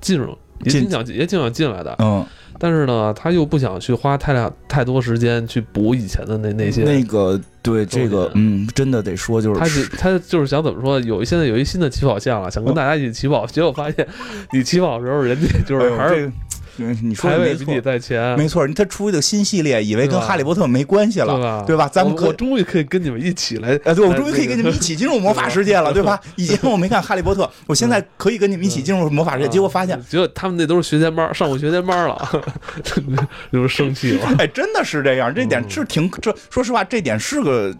[0.00, 2.24] 进入，也挺想也挺想进来的，嗯。
[2.58, 9.66] 但是呢，他又不想去花太大太多时间去补以前的那那些那个对这个嗯，真的得说就是他
[9.98, 14.06] 他就是想怎么说，有现在有一新的起跑线了，想跟大家一起起跑，结果发现
[14.52, 16.30] 你起跑的时候，人家就是还是。
[16.76, 18.66] 你说没错，在前没错。
[18.68, 21.88] 他出一个新系列，以为跟哈利波特没关系了，对吧？
[21.88, 26.20] 咱们我终于可以跟你们一起来，哎，对，我终于可以跟你们一起进入魔法世界了， 对吧？
[26.36, 29.48] 以前我没看哈利波特，我现在可以跟你们一起进入魔法世界。
[29.48, 32.44] 结果发现，结果他们那都是学前班，上过学前班了，
[33.52, 34.34] 就是生气了。
[34.38, 37.74] 哎，真的是这样，这点是挺这，说实话，这点是个。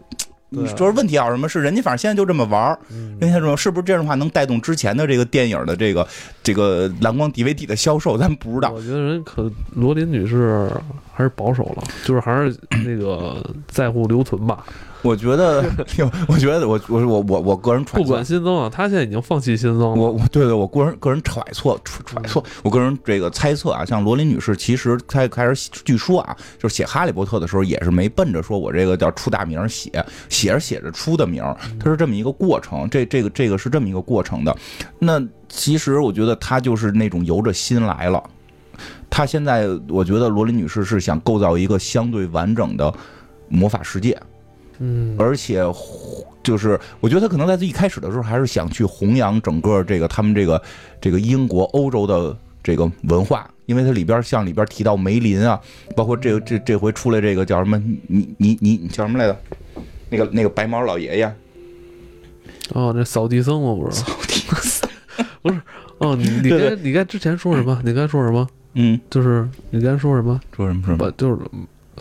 [0.54, 1.28] 你说问题啊？
[1.30, 1.82] 什么是人家？
[1.82, 2.78] 反正现在就这么玩儿。
[3.20, 6.06] 人家说是不是这样的话能带动之前的这个电影的这个
[6.42, 8.16] 这个蓝光 DVD 的销售？
[8.16, 8.70] 咱不知道。
[8.70, 10.70] 我觉得人可罗琳女士
[11.12, 14.64] 还是保守了，就是还是那个在乎留存吧。
[15.04, 15.62] 我觉得，
[16.26, 19.88] 我觉得，我我我我我个人揣测，不管新增啊，他现在已经放弃新增了。
[19.90, 29.90] 我我对对，我个人个人揣测揣揣测，我个人这个猜测啊，像罗琳女士，其实她开始据说啊，就是写《哈利波特》的时候，也是没奔着说我这个叫出大名写，
[30.30, 31.44] 写着写着出的名，
[31.78, 34.56] 它是这么一个过程，这这个这个是这么一个过程的。
[34.98, 38.22] 那其实我觉得她就是那种由着心来了。
[39.10, 42.92] 她现在我觉得罗琳女士是想构造一个相对完整的
[43.48, 44.18] 魔法世界。
[44.78, 45.62] 嗯，而且
[46.42, 50.60] 就是我觉得他可能在最一开始的时候还是想去弘扬整个这个他们这个
[51.00, 55.60] 这个英国欧洲的这个文化，因为它里边像里边提到梅林啊，
[55.96, 59.38] 包括这个这这回出来这个叫什么你你你叫什么来着？
[60.10, 61.34] 那个那个白毛老爷爷。
[62.72, 63.74] 哦，那扫地僧吗？
[63.74, 64.00] 不是？
[64.00, 64.88] 扫地僧
[65.42, 65.60] 不是？
[65.98, 67.80] 哦，你你该你该之前说什么？
[67.84, 68.46] 你该说什么？
[68.74, 70.40] 嗯，就是你该说什么？
[70.56, 70.82] 说什么？
[70.86, 71.10] 什么？
[71.12, 71.38] 就是。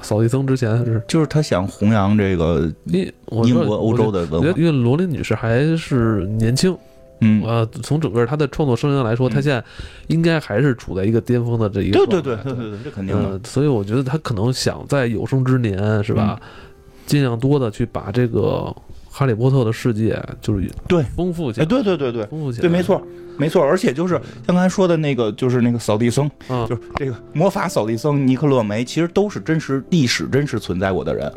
[0.01, 3.11] 扫地僧之前是，就是他想弘扬这个英
[3.45, 4.47] 英国欧洲的文化。
[4.57, 6.75] 因为罗琳女士还是年轻，
[7.21, 9.63] 嗯呃，从整个她的创作生涯来说，她现在
[10.07, 12.05] 应该还是处在一个巅峰的这一个。
[12.05, 13.39] 对对对对对对，这肯定的。
[13.43, 16.39] 所以我觉得她可能想在有生之年，是吧，
[17.05, 18.75] 尽量多的去把这个。
[19.15, 21.03] 哈利波特的世界就是对。
[21.15, 22.99] 丰富起来，对对对对，丰富起来，对，没错，
[23.37, 24.15] 没错，而且就是
[24.47, 26.27] 像刚才说的那个，就是那个扫地僧，
[26.67, 31.31] 就是这个魔法扫地僧尼克勒梅，其实都是真实历史真实存在过的人，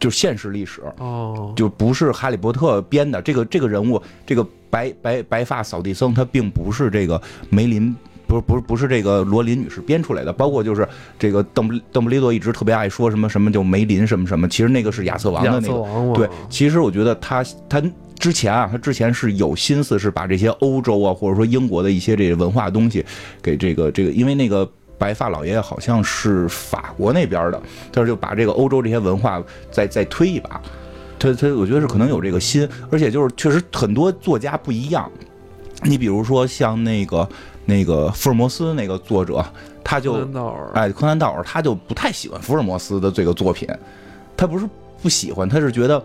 [0.00, 3.22] 就现实历史哦，就不是哈利波特编的。
[3.22, 7.94] 这个这个人物，这个白白白发扫地僧，他并不是这个梅林。
[8.32, 16.14] 不是不是不是这个罗琳女士编出来的，包括就是这个邓布邓布利多一直特别爱说什么什么就梅林什么什么，其实那个是亚瑟王的那个。
[16.14, 17.82] 对，其实我觉得他他
[18.18, 23.04] 之前啊，他之前是有心思是把这些欧洲啊或者说英国的一些这个文化东西
[23.42, 27.60] 给这个这个，因为那个白发老爷爷好像是法国那边的，
[27.92, 30.60] 他就把这个欧洲这些文化再再推一把。
[31.18, 35.10] 他他我觉得是可能有这个心，而且就是确实很多作家不一样，
[35.82, 37.28] 你比如说像那个。
[37.64, 39.44] 那个福尔摩斯那个作者，
[39.84, 40.14] 他就
[40.74, 43.68] 哎，柯南道尔他就不太喜欢福尔摩斯的这个作品，
[44.36, 44.68] 他不是
[45.00, 46.02] 不喜欢，他是觉得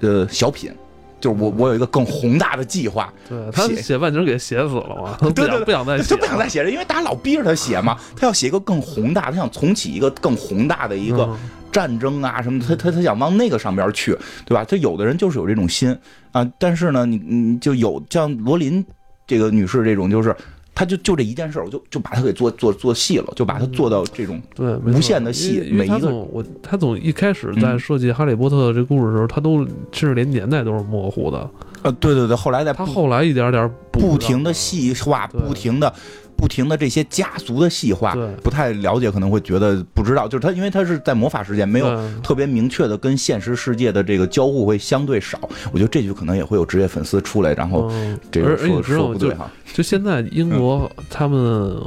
[0.00, 0.72] 呃小品，
[1.20, 3.12] 就是我我有一个更宏大的计划。
[3.28, 11.28] 对他写半截给写死了嘛，对对，不想再写，就不想再写了，因为大家老逼着他写嘛， 他要写一个更宏大，他想重启一个更宏大的一个
[11.70, 14.64] 战争啊什么的，他他他想往那个上边去，对吧？
[14.64, 15.94] 他有的人就是有这种心
[16.32, 18.82] 啊，但是呢，你你就有像罗琳
[19.26, 20.34] 这个女士这种就是。
[20.76, 25.66] 他就就这一件事儿，我就就把它给做做做细了，就把它做到这种对无限的细。
[25.72, 31.48] 每一个我他总一开始在设计《哈利波特》这故事的时候，他都甚至连年代都是模糊的。
[31.80, 35.90] 呃，对对对，后来在他后来一点点不停的细化，不停的。
[36.36, 41.86] 不停的这些家族的细化，不太了解可能会觉得不知道，就是他因为他是在魔法世界，没有
[42.22, 45.38] 特别明确的跟现实世界的这个交互会相对少。
[45.72, 49.50] 我觉得这句可能也会有职业粉丝出来，然后嗯，这个说说不对哈。
[49.72, 51.80] 就现在英国他们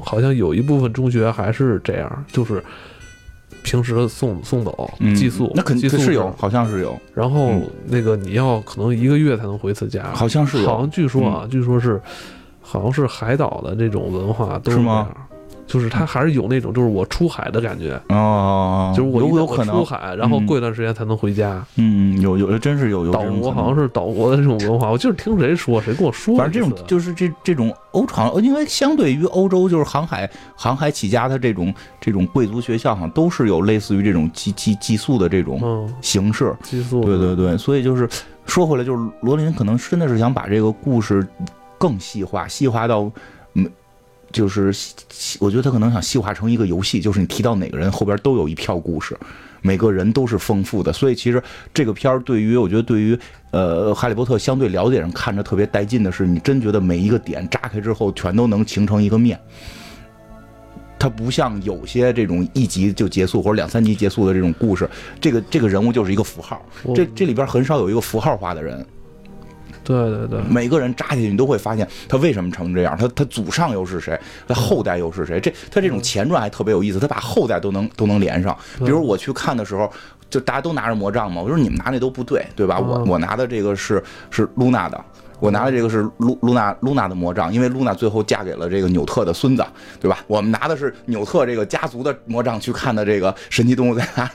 [0.00, 2.62] 好像有一部分中学还是这样，就是
[3.62, 7.62] 平时送送走嗯寄宿，那肯定是有，，好像是有，然后嗯。
[7.86, 12.00] 那个你要可能一个月才能回一次家，好像是有，嗯好像据说啊，据说是
[12.60, 15.26] 好像是海岛的这种文化都这是吗样。
[15.66, 21.64] 就是他还是有那种，就是我出海的感觉，哦，就是我有有可能出，海，然后嗯过一段时间才能回家。
[21.76, 26.36] 嗯，有有真是有有岛国好像是岛国的这种文化，我就是听谁说，谁跟我说。
[26.36, 36.52] 反正这种就是这这种欧航，因为相对于欧洲就是航海航海起家的这种这种贵族学校，好像都是有类似于这种寄寄寄宿的这种嗯，形式。
[36.64, 38.08] 寄宿，对对对，所以就是
[38.44, 41.24] 说回来，就是罗琳可能真的是想把这个故事
[41.80, 43.10] 更细化，细化到
[43.54, 43.68] 嗯。
[44.32, 44.72] 就是
[45.40, 49.18] 我觉得他可能想细化成一个游戏，就是你提到哪个人后边都有一票故事，
[49.60, 51.42] 每个人都是丰富的，所以其实
[51.74, 53.18] 这个片儿对于我觉得对于
[53.50, 59.36] 呃哈利波特相对了解人看着特别带劲的是，你真觉得每一个点扎开之后全都能形成一个面。
[60.96, 64.88] 它不像有些这种一集就结束或者两三集结束的这种故事，
[65.20, 66.64] 这个这个人物就是一个符号，
[66.94, 68.86] 这这里边很少有一个符号化的人，
[69.90, 75.40] 对对对，每个人扎下去，你都会发现他为什么成这样，他他祖上又是谁，他后代又是谁。
[75.40, 78.56] 这他这种前传还特别有意思，他把后代都能都能连上。
[78.78, 79.90] 比如我去看的时候，
[80.28, 82.78] 就大家都拿着魔杖嘛，我说你们拿那都不对，对吧？
[82.78, 85.04] 我嗯我拿的这个是是露娜的。
[85.40, 89.64] 我拿的这个是露露娜露娜的魔杖，因为露娜最后嫁给了这个纽特的孙子，
[89.98, 90.18] 对吧？
[90.26, 94.30] 我们拿的是纽特这个家族的魔杖去看的这个神奇动物在哪里。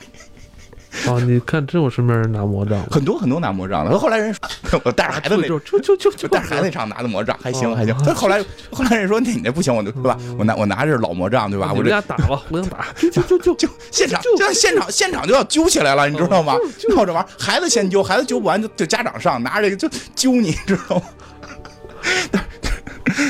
[1.06, 10.16] 啊， 你看真有身边人拿魔杖，很多很多拿魔杖的，后来人说 我带着孩子那就就就就就就带着孩子那场拿的魔杖还行哦还行，但后来后来人说那你那不行，我就对吧？
[10.38, 11.72] 我拿我拿着是老魔杖对吧？
[11.72, 16.54] 我这俩打吧，互相打， 就就就就就现场就现场现场就要揪起来了，你知道吗？
[16.94, 21.02] 闹着玩孩子先揪，孩子揪不完就就家长上，拿着这个就揪你，知道吗？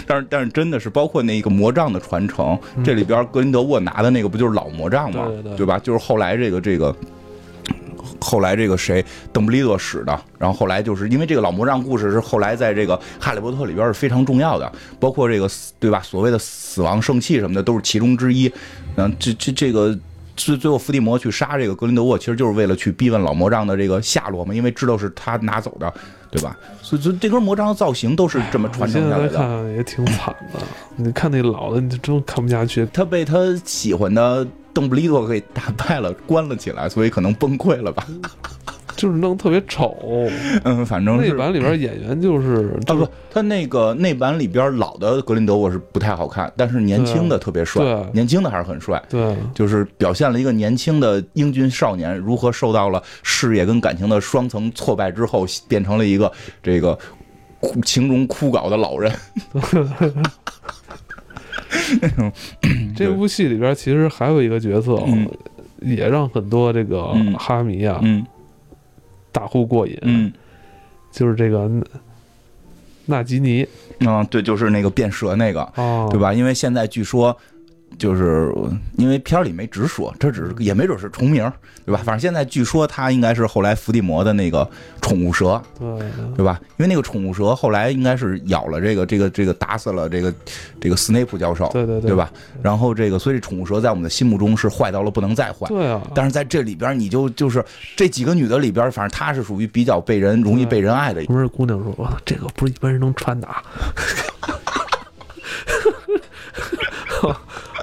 [0.06, 5.28] 但是但是真的是包括那个魔杖的传承，这里边格林德沃拿的那个不就是老魔杖吗？
[5.56, 5.78] 对吧？
[5.78, 6.94] 就是后来这个这个。
[8.20, 15.48] 后来这个谁，邓布利多使的，然后后来就是因为这个老魔杖故事是后来在这个《哈利波特》里边是非常重要的，包括这个
[15.78, 16.00] 对吧？
[16.00, 18.52] 所谓的死亡圣器什么的都是其中之一。
[18.96, 19.98] 嗯，这这这个
[20.36, 25.92] 最最后伏地魔去杀这个格林德沃，其实就是为了去逼问老魔杖的这个下落嘛，因为知道是他拿走的，
[26.30, 26.56] 对吧？
[26.82, 29.36] 所以这这根魔杖的造型都是这么传承下来的。
[29.36, 30.60] 看也挺惨的，
[30.96, 32.86] 你看那老的，你就真看不下去。
[32.92, 38.06] 他被他喜欢的邓布利多给打败了， 关了起来，所以可能崩溃了吧？
[38.94, 39.94] 就是弄特别丑，
[40.64, 56.98] 嗯，反正是那版里边演员就是啊不，他那个那版里边老的格林德沃是不太好看，但是年轻的特别帅，对年轻的还是很帅，对就是表现了一个年轻的英俊少年如何受到了事业跟感情的双层挫败之后，变成了一个这个
[57.60, 59.12] 枯情容枯槁的老人。
[62.94, 65.28] 这部戏里边其实还有一个角色，嗯
[65.80, 68.24] 也让很多这个嗯哈迷啊嗯
[69.32, 70.32] 大呼过瘾，嗯
[71.12, 71.84] 就是这个纳
[73.06, 73.66] 纳吉尼
[74.00, 76.18] 嗯，对，就是那个变蛇那个，啊，对？
[76.18, 76.32] 吧？
[76.32, 77.36] 因为现在据说。
[77.98, 78.52] 就是
[78.96, 81.50] 因为片儿里没直说，这只是也没准是重名，
[81.84, 82.02] 对吧？
[82.04, 84.68] 反正现在据说他应该是后来伏地魔的那个
[85.00, 85.98] 宠物蛇，对，
[86.36, 86.60] 对吧？
[86.78, 90.34] 因为那个宠物蛇后来应该是咬了这个这个这个打死了这个
[90.80, 92.30] 这个斯内普教授，对对对对吧？
[92.62, 95.66] 然后这个所以宠物蛇在我们的心目中是坏到了不能再坏。
[95.68, 97.64] 对啊，但是在这里边，你就就是
[97.96, 101.24] 这几个女的里边，反正她是属于比较被人容易被人爱的。
[101.24, 103.48] 不是姑娘说，哇，这个不是一般人能穿的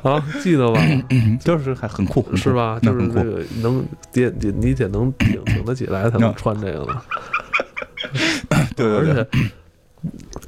[0.04, 0.12] 啊。
[0.14, 0.80] 啊，记得吧？
[1.40, 2.80] 就是还很酷，是吧？
[2.82, 7.02] 就是这个能得得你得能挺挺得起来才能嗯穿这个呢。
[8.76, 9.28] 对对对，而且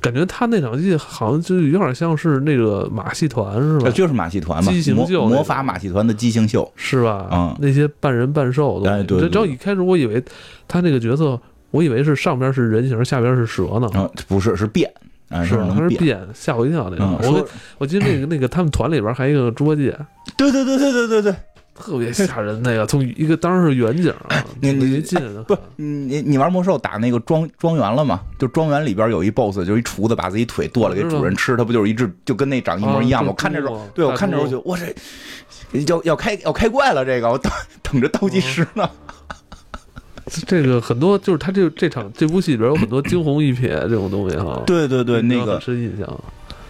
[0.01, 3.85] 感觉他那场戏好像就有点像是那个马戏团是吧？
[3.85, 6.69] 呃就是马戏团嘛，畸形魔秀魔法马戏团的畸形秀。
[6.75, 7.29] 是吧？
[7.31, 8.91] 嗯那些半人半兽的。
[8.91, 10.21] 哎对只要一开始我以为
[10.67, 11.39] 他那个角色，
[11.71, 13.87] 我以为是上边是人形，下边是蛇呢。
[13.93, 14.91] 啊，不是是变，
[15.29, 15.67] 啊，是吧？
[15.69, 15.89] 他能。
[15.89, 17.03] 是变，吓我一跳那个。
[17.03, 17.47] 嗯，我
[17.79, 19.97] 我记得那个那个他们团里边还有一个猪八戒，
[20.37, 21.35] 对对对对对对对，
[21.73, 22.61] 特别吓人。
[22.63, 28.21] 那个从一个当时是远景啊， 你你离近不，你你玩魔兽打那个庄庄园了吗？
[28.39, 33.29] 就庄园里边有一 boss，就是一厨子把自己腿剁了给主人吃，他不就是一只就跟那长一模一样吗？
[33.29, 34.93] 啊我看这时候对我看这时候就我这
[35.87, 38.89] 要要开要开怪了，这个我等等着倒计时呢。
[40.47, 44.63] 这个很多就是他这这场这部戏里边有很多惊鸿一瞥这种东西哈。
[44.65, 46.23] 对对对，那个深印象。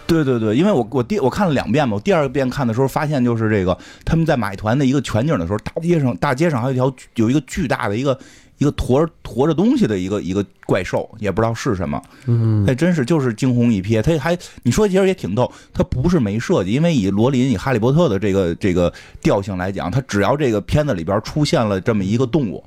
[0.08, 8.16] 对对对，因为我我第我看了两遍嘛，我第二遍看的时候发现就是这个他们在马戏团的一个全景的时候，大街上大街上还有一条有一个巨大的一个
[8.60, 14.00] 一个驮驮着东西的一个一个怪兽，也不知道是什么，嗯，还真是就是惊鸿一瞥。
[14.00, 22.64] 他还你说其实也挺逗，他不是没设计，因为以罗琳以哈利波特的这个这个调性来讲，他只要这个片子里边出现了这么一个动物，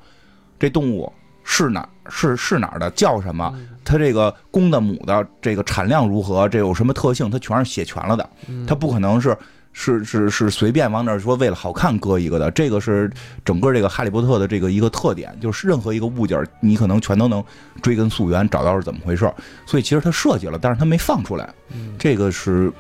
[0.58, 1.12] 这动物
[1.44, 8.30] 是哪是是哪儿的，叫什么，它这个公的母的这个产量如何，这有什么特性，它全是写全了的，
[8.66, 9.36] 它不可能是。
[9.70, 13.08] 是是是随便往那儿说为了好看搁一个的，这个是
[13.44, 17.44] 整个这个哈利波特的这个一个特点，就是任何一个物件你可能全都能
[17.80, 19.32] 追根溯源找到是怎么回事儿。
[19.66, 21.48] 所以其实他设计了，但是他没放出来，
[21.96, 22.72] 这个是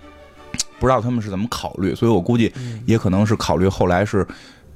[0.78, 1.94] 不知道他们是怎么考虑。
[1.94, 2.52] 所以我估计
[2.84, 4.26] 也可能是考虑后来是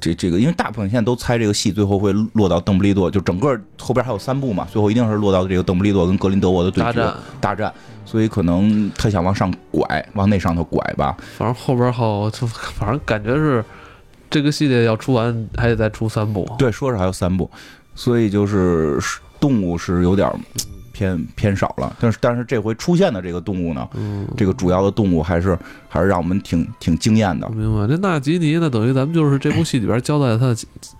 [0.00, 7.72] 这这个，因为大部分现在都猜这个戏最后会落到邓布利多，就整个后边还有三部嘛，最后一定是落到这个邓布利多跟格林德沃的对决大战大战。
[8.06, 11.16] 所以可能他想往上拐，往那上头拐吧。
[11.36, 13.64] 反正后边好，就 反正感觉是
[14.28, 16.44] 这个系列要出完，还得再出三部。
[16.58, 17.48] 对，说是还有三部，
[17.94, 18.98] 所以就是
[19.38, 20.28] 动物是有点
[21.00, 21.96] 偏偏少了。
[21.98, 25.58] 但是但是这回出现的这个动物呢，嗯，这个主要的动物还是
[25.88, 27.48] 还是让我们挺挺惊艳的。
[27.48, 27.88] 明白。
[27.88, 30.56] 这纳吉尼呢，等于咱们就是这部戏里边交代他的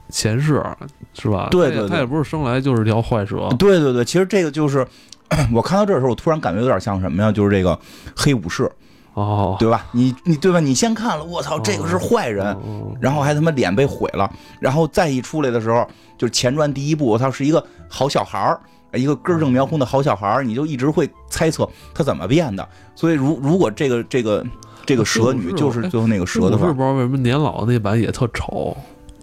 [0.09, 0.65] 前世，
[1.13, 1.49] 是吧？
[1.51, 3.51] 对对对他也不是生来就是条坏蛇。
[3.59, 4.87] 对对对，其实这个就是
[5.53, 7.31] 我看到这儿的时候，我突然感觉有点像什么呀？
[7.31, 7.79] 就是这个
[8.17, 8.71] 黑武士，
[9.15, 9.85] 哦，对吧？
[9.93, 10.59] 你你对吧？
[10.61, 12.47] 你先看了，我操，这个是坏人。
[12.47, 15.87] 哦然后还他妈脸被毁了，然后再一出来的时候，
[16.19, 18.61] 就是前传第一部，他是一个好小孩儿，
[18.95, 22.67] 一个根正苗红的好小孩儿，你就一直会猜测他怎么变的。
[22.95, 24.45] 所以如如果这个这个
[24.85, 28.77] 这个蛇女就是最后那个蛇的话是不，知道为什么年老那版也特丑，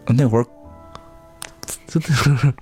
[0.08, 0.46] 那会儿
[1.88, 2.54] 真的是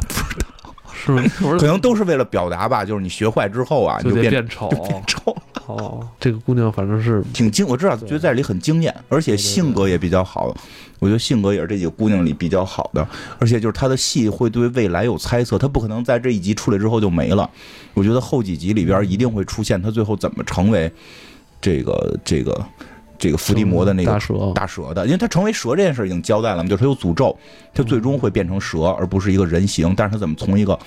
[0.94, 1.30] 是不是？
[1.40, 4.70] 那会儿可能都是为了表达吧，就是你学坏之后啊，你就变变丑。
[4.70, 5.36] 就变丑，
[5.68, 10.56] 哦，这个姑娘反正是挺惊，我知道，觉得在这里很惊艳，而且性格也比较好。
[11.00, 13.08] 我觉得性格也是这几个姑娘里比较好的，
[13.40, 17.50] 而且就是她的戏会对未来有猜测，她不可能在这一集出来之后就没了。
[17.94, 20.92] 我觉得后几集里边一定会出现她最后怎么成为
[21.62, 22.66] 这个这个
[23.18, 27.36] 这个伏地魔的那个大蛇，大蛇的，因为他成为蛇这件事已经交代了嘛，就是他有诅咒，
[27.74, 29.94] 他最终会变成蛇，而不是一个人形。
[29.96, 30.78] 但是他怎么从一个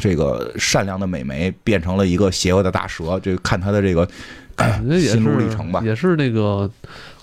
[0.00, 3.20] 这个善良的美眉变成了一个邪恶的大蛇？
[3.22, 4.08] 这个看他的这个
[4.98, 5.82] 心路历程吧。
[5.84, 6.70] 也是那个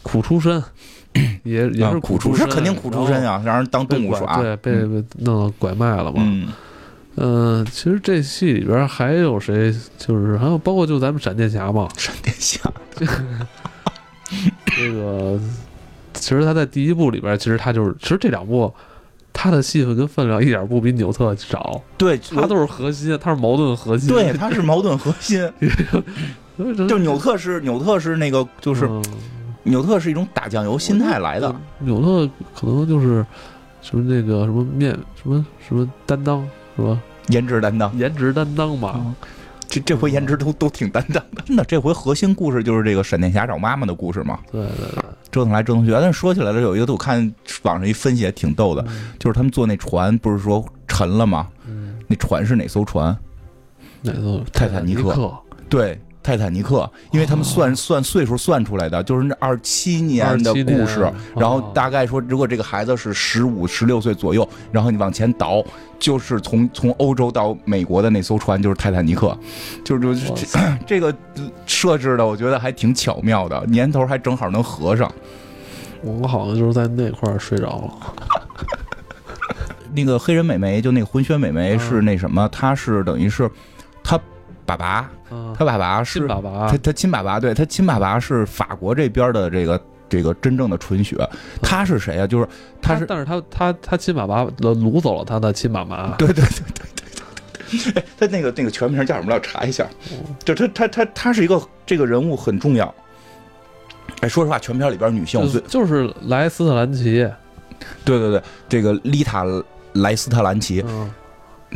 [0.04, 0.64] 苦出身，
[1.44, 4.42] 也也是啊苦出身，肯定苦出身，啊，让人当动物耍。
[4.42, 6.14] 对，被被弄到拐卖了嘛。
[6.18, 6.48] 嗯，
[7.16, 9.74] 嗯，其实这戏里边还有谁？
[9.98, 12.60] 就是还有包括就咱们闪电侠嘛， 闪电侠，
[14.66, 15.40] 这个
[16.14, 18.74] 其实他在第一部里边，其实他就是，其实这两部
[19.32, 24.10] 他的戏份跟分量一点不比纽特少，对，他都是核心，他是矛盾核心。
[24.10, 25.48] 对，他是矛盾核心。
[26.58, 29.04] 就就纽特是纽特是那个，就是嗯
[29.64, 31.56] 纽特是一种打酱油心态来的。
[31.80, 33.26] 纽特可能就是
[33.82, 37.00] 什么那个什么面什么什么担当是吧？
[37.30, 38.94] 颜值担当，颜值担当吧。
[38.98, 39.16] 嗯
[39.66, 41.42] 这这回颜值都都挺担当的。
[41.46, 45.92] 真的，这回核心故事就是这个闪电侠找妈妈的故事嘛，对对对，折腾来折腾去。
[45.92, 48.86] 但是说起来了，有一个我看网上一分析也挺逗的，
[49.18, 51.48] 就是他们坐那船不是说沉了吗？
[51.68, 53.18] 嗯，那船是哪艘船？
[54.04, 55.34] 哪艘泰坦尼克克？
[55.68, 61.02] 对，泰坦尼克，因为他们算算岁数算出来的，就是那二七年的故事，
[61.36, 65.62] 然后哦大概说，如果这个孩子是十五、十六岁左右，然后你往前倒，
[66.00, 69.38] 就是从从欧洲到美国的那艘船就是泰坦尼克，
[69.84, 70.48] 就是就是这
[70.88, 71.14] 这个
[71.66, 75.12] 设置的，我觉得还挺巧妙的，年头还正好能合上。
[76.02, 77.94] 我好像就是在那块儿睡着了。
[79.96, 81.80] 那个黑人美眉，就那个混血美眉嗯。
[81.80, 83.50] 是那什么，她是等于是
[84.04, 84.20] 她
[84.66, 91.18] 爸爸，嗯，她爸爸是亲爸爸他他亲爸爸，对他亲爸爸是法国这边的这个这个真正的纯血，
[91.62, 92.28] 他是谁啊？
[92.28, 92.48] 就是
[92.82, 96.16] 他是但是他他他亲爸爸掳走了他的亲妈妈。
[96.18, 96.86] 对对对对
[97.72, 99.36] 对对，哎，他那个那个全名叫什么来？
[99.36, 99.88] 我查一下。
[100.44, 102.94] 就他他他他是一个这个人物很重要。
[104.22, 107.28] 哎，说实话，全片里边女性就是最就是莱斯特兰奇，
[108.06, 109.46] 对对对，这个丽塔
[109.94, 111.10] 莱斯特兰奇，嗯，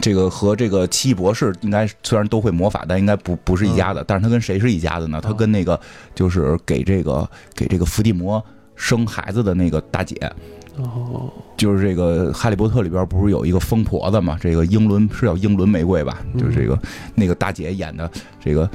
[0.01, 4.03] 这个和这个奇异博士应该虽然都会魔法，但应该不不是一家的。
[4.03, 5.19] 但是他跟谁是一家的呢？
[5.21, 5.79] 他跟那个
[6.15, 8.43] 就是给这个给这个伏地魔
[8.75, 10.15] 生孩子的那个大姐，
[10.77, 14.37] 哦，就是这个《哈利波特》里边不是有一个疯婆子嘛？
[14.39, 16.19] 这个英伦是叫英伦玫瑰吧？
[16.33, 16.79] 嗯就是这个
[17.15, 18.69] 那个大姐演的这个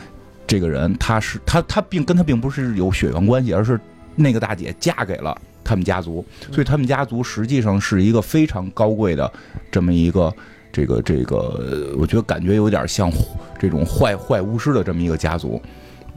[0.46, 3.80] 这个人，她是她她并跟她并不是有血缘关系，而是
[4.16, 9.32] 那个大姐嫁给了他他们家族，所以他们家族实际上是一个非常高贵的
[9.70, 10.30] 这么一个
[10.72, 13.12] 这个这个，我觉得感觉有点像
[13.58, 15.60] 这种坏坏巫师的这么一个家族。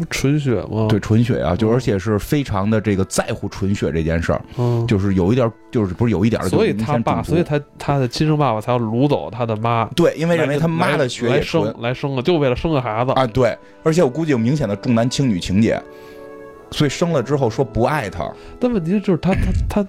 [0.09, 0.87] 纯血吗？
[0.89, 15.81] 对，纯血啊，就而且是非常的这个在乎纯血这件事儿，嗯，就是有一点，就是不是有一点，所以他爸，所以他他的亲生爸爸才要掳走他的妈，对，因为认为他妈的血来生来生了，就为了生个孩子啊，对，而且我估计有明显的重男轻女情节，
[16.71, 18.29] 所以生了之后说不爱他，
[18.59, 19.33] 但问题就是他
[19.69, 19.85] 他他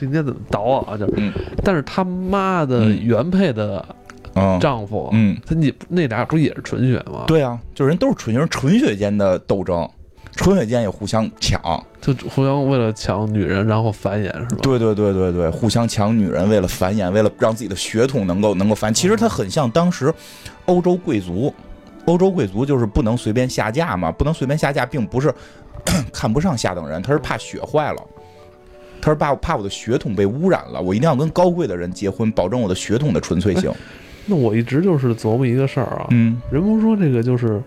[0.00, 0.96] 今天怎么倒啊？
[0.96, 1.32] 就是，
[1.62, 3.84] 但是他妈的原配的。
[4.58, 7.24] 丈夫，嗯，他你那俩不也是纯血吗？
[7.26, 9.86] 对啊，就是人都是纯血，纯血间的斗争，
[10.32, 11.60] 纯血间也互相抢，
[12.00, 14.58] 就互相为了抢女人，然后繁衍是吧？
[14.62, 18.94] 对对对对对，互相抢女人，为了繁衍，为了让自己的血统能够能够繁。
[18.94, 20.14] 其实它很像当时
[20.66, 21.52] 欧洲贵族，
[22.06, 25.34] 欧洲贵族就是不能随便下嫁嘛，不能随便下嫁，并不是
[26.14, 28.02] 看不上下等人，他是怕血坏了，
[29.00, 33.72] 他说怕怕我的血统被污染了，我一定要跟高贵的人结婚，保证我的血统的纯粹性。
[34.26, 37.60] 那我一直就是琢磨一个事儿啊，嗯，人不说这个就是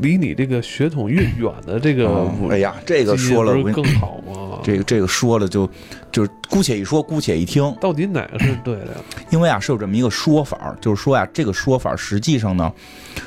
[0.00, 4.58] 离你这个血统越远的这个，哎呀，这个说了更好吗？
[4.62, 5.68] 这个这个说了就
[6.12, 9.00] 就是姑且一说，姑且一听，到底哪个是对的呀？
[9.30, 12.72] 因为啊是有这么一个说法，就是说呀，这个说法实际上呢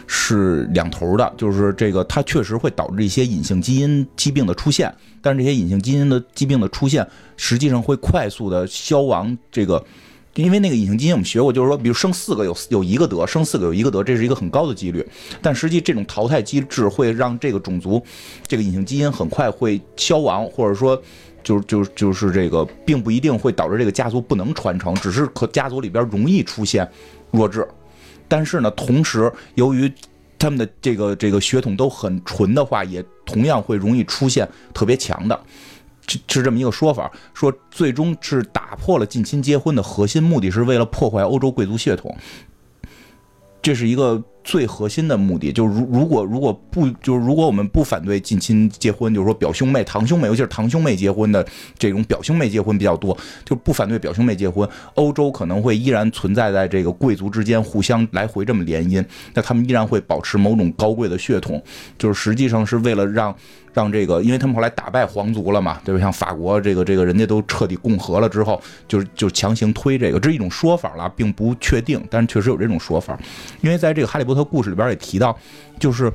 [0.08, 7.08] 是两头的，就是这个它确实会导致一些隐性基因疾病的出现，但是这些隐性基因的疾病的出现，
[7.38, 9.84] 实际上会快速的消亡这个。
[10.36, 15.06] 因为那个隐性基因我们学过，就是说，比如生四个有有一个得，生四个有一个得，这是一个很高的几率。
[15.42, 18.04] 但实际这种淘汰机制会让这个种族，
[18.48, 21.00] 这个隐性基因很快会消亡，或者说，
[21.44, 26.90] 就就就是这个，并不一定会导致这个家族不能传承，只是可家族里边容易出现
[27.30, 27.68] 弱智。
[28.28, 29.92] 但是呢，同时由于
[30.40, 35.40] 他们的这个这个血统都很纯的话，也同样会容易出现特别强的。
[36.08, 42.16] 是这么一个说法，说最终是打破了近亲结婚的核心目的，是为了破坏欧洲贵族血统，
[43.62, 44.24] 这是一个。
[44.46, 51.48] 最核心的目的就是，如如果如果不就是如果我们不反对近亲结婚，就是说表兄妹、堂兄妹，尤其是堂兄妹结婚的
[51.80, 54.68] 这种表兄妹结婚比较多，就不反对表兄妹结婚。
[54.96, 59.02] 欧洲可能会依然存在在这个贵族之间互相来回这么联姻，
[59.34, 61.64] 那他们依然会保持某种高贵的血统，
[61.98, 63.34] 就是实际上是为了让
[63.74, 66.00] 让这个，因为他们后来打败皇族了嘛，对吧？
[66.00, 73.18] 像法国这个这个人家都彻底共和了之后，就是就强行推这个，这是一种说法了，并不确定，但是确实有这种说法，
[73.62, 74.34] 因为在这个哈利波。
[74.34, 75.38] 特故事里边也提到，
[75.80, 76.12] 就是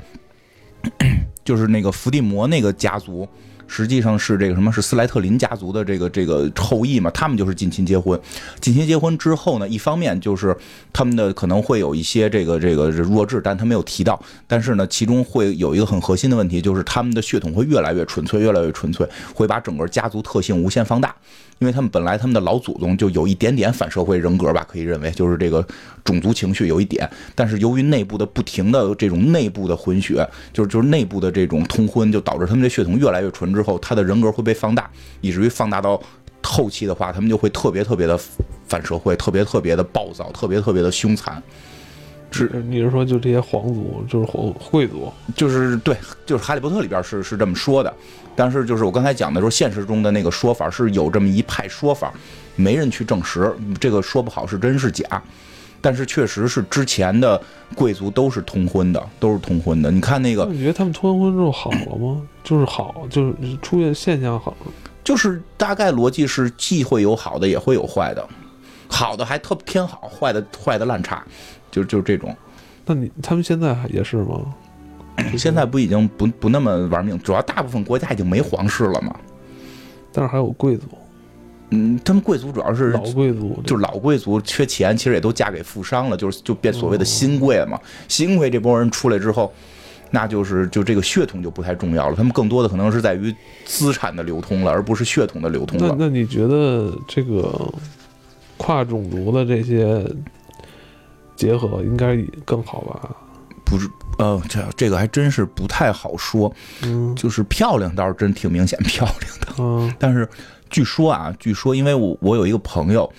[1.41, 3.25] 就是那个伏地魔那个家族，
[3.69, 7.09] 实际上是这个什么是斯莱特林家族的这个这个后裔嘛？
[7.11, 8.19] 他们就是近亲结婚。
[8.59, 10.57] 近亲结婚之后呢，一方面就是
[10.91, 14.19] 他们的可能会有一些这个这个弱智，但他没有提到。
[14.47, 21.15] 但是呢，其中会有一个很核心的问题，就是他们的血统会越来越纯粹，越来越纯粹，会把整个家族特性无限放大。
[21.59, 25.65] 因为他们本来他们的老祖宗就有一点点反社会人格吧，可以认为就是这个
[26.05, 34.89] 种族情绪有一点，但是由于内部的不停的这种内部的混血，就是就是内部的这种通婚，就导致他们的血统越来越纯之后，他的人格会被放大，
[35.19, 36.01] 以至于放大到
[36.41, 38.17] 后期的话，他们就会特别特别的
[38.65, 41.43] 反社会，特别特别的暴躁，特别特别的凶残。
[42.31, 47.93] 是，你是说就这些皇族，就是皇贵族，就是对，就是《哈利波特》里边是是这么说的，
[48.35, 52.13] 但是就是我刚才讲的说，现实中的那个说法是有这么一派说法，
[52.55, 55.21] 没人去证实，这个说不好是真是假，
[55.81, 57.41] 但是确实是之前的
[57.75, 59.89] 贵族都是通婚的，都是通婚的。
[59.91, 62.21] 你看那个，你觉得他们通婚之后好了吗？
[62.43, 64.55] 就是好，就是出现现象好，
[65.03, 68.27] 就是大概逻辑是既会有好的，也会有坏的，
[68.87, 71.23] 好的还特偏好，坏的坏的烂差。
[71.71, 72.35] 就就是这种，
[72.85, 74.41] 那你他们现在也是吗？
[75.37, 79.15] 现在不已经不不那么玩命，主要大部分国家已经没皇室了嘛。
[80.11, 80.87] 但是还有贵族，
[81.71, 87.79] 嗯，他们贵族主要是老贵族，就是老贵族缺钱，其实也都嫁给富商了，就是就变所谓的新贵了嘛。
[88.07, 89.53] 新贵这波人出来之后，
[90.11, 95.95] 那就是就这个血统就不太重要了，他们更多的可能是在于资产的流通了，而不是血统的流通了。
[95.97, 97.71] 那那你觉得这个
[98.57, 100.05] 跨种族的这些？
[101.35, 103.15] 结合应该更好吧？
[103.63, 106.53] 不是，呃，这这个还真是不太好说。
[106.83, 109.47] 嗯，就是漂亮倒是真挺明显漂亮的。
[109.57, 110.27] 嗯，但是
[110.69, 113.11] 据说啊，据说因为我我有一个朋友，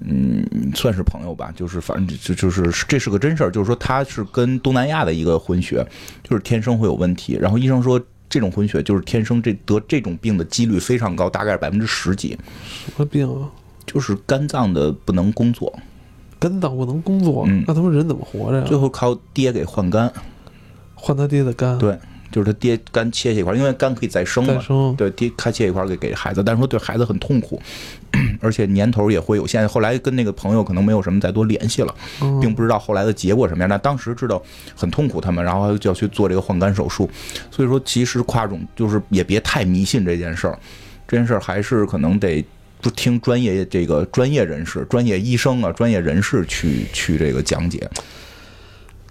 [0.00, 0.44] 嗯，
[0.74, 5.86] 算是朋友吧，就是反正就就是这是个真事儿，就是说他是跟东南亚的一个混血，
[6.22, 7.36] 就是天生会有问题。
[7.40, 12.38] 然后医生说这种混血就是天生这得这种病的几率非常高，大概是百分之十几。
[12.86, 13.48] 什么病啊？
[13.86, 15.76] 就是肝脏的不能工作。
[16.38, 18.64] 肝脏不能工作，那他们人怎么活着呀？
[18.66, 20.10] 最后靠爹给换肝，
[20.94, 21.76] 换他爹的肝。
[21.76, 21.98] 对，
[22.30, 27.60] 就是他爹肝切下一块儿，因为肝可以再生嘛，再生，对，爹开切一块儿给给孩子，但是说对孩子很痛苦，
[28.40, 29.68] 而且年头也会有限。
[29.68, 33.68] 后来跟那个朋友可能没有什么再多联系了，嗯并不知道后来的结果什么样。
[33.68, 34.42] 但当时知道
[34.74, 37.10] 很痛苦，他们然后就要去做这个换肝手术。
[37.50, 40.58] 所以说，其实跨种就是也别太迷信这件事儿，
[41.08, 42.44] 这件事儿还是可能得。
[42.82, 47.86] 不听专业这个专业人士、专业医生啊、专业人士去去这个讲解，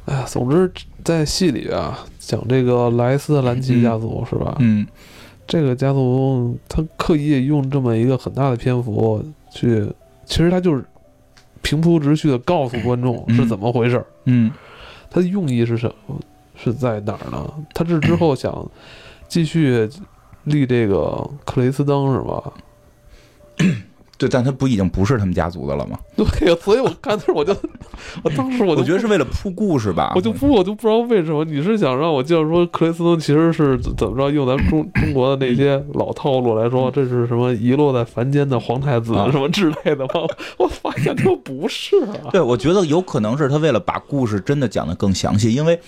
[0.10, 0.72] 哎呀，总之
[1.03, 4.55] 在戏里啊，讲这个莱斯特兰奇家族、是吧？
[4.60, 4.86] 嗯
[5.45, 9.88] 这个家族他刻意用这么一个很大的篇幅去，
[10.26, 10.84] 其实他就是
[11.62, 14.05] 平铺直叙的告诉观众嗯是怎么回事儿。
[14.26, 14.51] 嗯
[15.12, 16.20] 他的用意是什么？
[16.55, 17.51] 是在哪儿呢？
[17.74, 18.70] 他是之后想
[19.28, 19.89] 继续
[20.43, 22.53] 立这个克雷斯登是吧？
[24.20, 25.97] 对，但他不已经不是他们家族的了吗？
[26.15, 27.55] 对呀，所以我看那儿我就，
[28.22, 40.28] 我当时我就我觉得是为了铺故事吧，我就不我就不知道为什么你是想让我介绍说克雷斯登其实是怎怎么着用咱们中中国的那些老套路来说，这是什么遗落在凡间的皇太子啊什么之类的吗？
[40.57, 42.28] 我发现他不是啊。
[42.32, 45.80] 对，我觉得有可能是他为了把故事真的讲得更详细，因为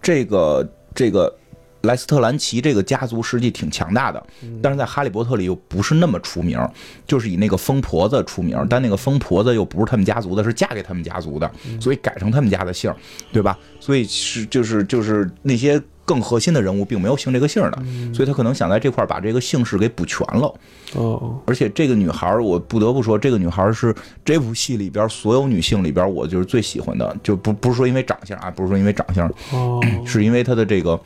[0.00, 0.64] 这个
[0.94, 1.34] 这个
[1.82, 4.22] 莱斯特兰奇这个家族实际挺强大的，
[4.62, 6.58] 但是在《哈利波特》里又不是那么出名，
[7.06, 11.50] 就是以那个疯婆子出名，但那个疯婆子又不是他们家族的，是嫁给他们家族的，
[11.80, 12.96] 所以改成他们家的姓儿，
[13.32, 13.58] 对吧？
[13.78, 20.52] 所以是就是就是那些更核心的人物并没有姓这个姓儿的，所以他可能想在这块儿把这个姓氏给补全了。
[20.94, 31.00] 哦，而且这个女孩儿，我不得不说，这个女孩儿是这部戏里边所有女性里边我就是最喜欢的，就不不是说因为长相啊，不是说因为长相，哦，是因为她的这个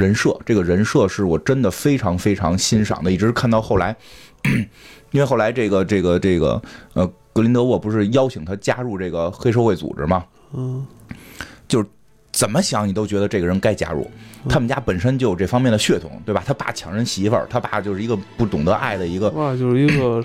[0.00, 3.94] 人设，这个人设是我真的非常非常欣赏的，一直看到后来，
[5.12, 6.60] 因为后来这个这个这个
[6.94, 10.24] 呃，格林德沃不是邀请他加入这个黑社会组织吗？
[10.54, 10.84] 嗯，
[12.32, 14.08] 怎么想你都觉得这个人该加入。
[14.48, 16.42] 他们家本身就有这方面的血统，对吧？
[16.46, 20.24] 他爸抢人媳妇儿，他爸就是一个不懂得爱的一个哇，就是一个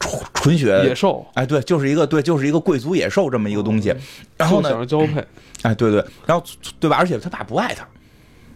[0.00, 3.94] 纯纯血野兽，哎，对，就是一个对，就是一个贵族野兽这么一个东西。
[4.36, 5.24] 然后呢，交配，
[5.62, 6.44] 哎，对对，然后
[6.80, 6.96] 对吧？
[6.96, 7.86] 而且他爸不爱他，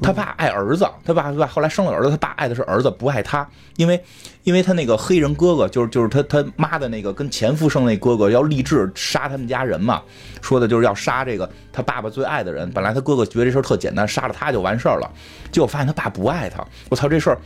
[0.03, 1.47] 他爸爱儿子，他爸对吧？
[1.47, 4.03] 后来生了儿子，他爸爱的是儿子，不爱他，因为
[4.43, 10.03] 因为他那个黑人哥哥，就是就是他他妈的那个跟前夫生那哥哥要立志杀他们家人嘛，
[10.41, 12.71] 说的就是要杀这个他爸爸最爱的人。
[12.73, 15.11] 本来他哥哥觉得这事儿特简单，杀了他就完事儿了，
[15.51, 17.39] 结果发现他爸不爱他，我操，这事儿。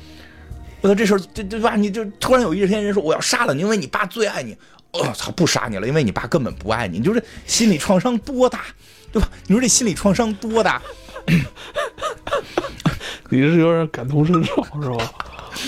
[0.80, 4.57] 我操，这事儿这这吧，你就突然有一天人说我要杀了你，因为你爸最爱你。
[4.92, 6.98] 我、操，不杀你了，因为你爸根本不爱你。
[6.98, 8.62] 你说这心理创伤多大，
[9.12, 9.28] 对吧？
[9.46, 10.80] 你说这心理创伤多大？
[13.30, 15.12] 你是有点感同身受是吧？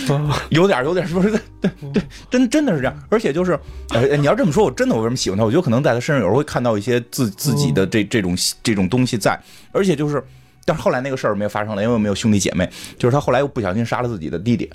[0.15, 2.95] 啊，有点有点是不是对 对，真真的是这样。
[3.09, 5.45] 而且就是，呃，你要这么说，我真的我为什么喜欢他？
[5.45, 9.39] 我觉得可能在他身上有时候会看到一些自自己的这这种这种东西在，
[9.73, 10.23] 而且就是，
[10.67, 14.71] 但是后来那个事儿没有发生了，因为我没有兄弟姐妹，就是他后来又不小心杀了自己的弟弟，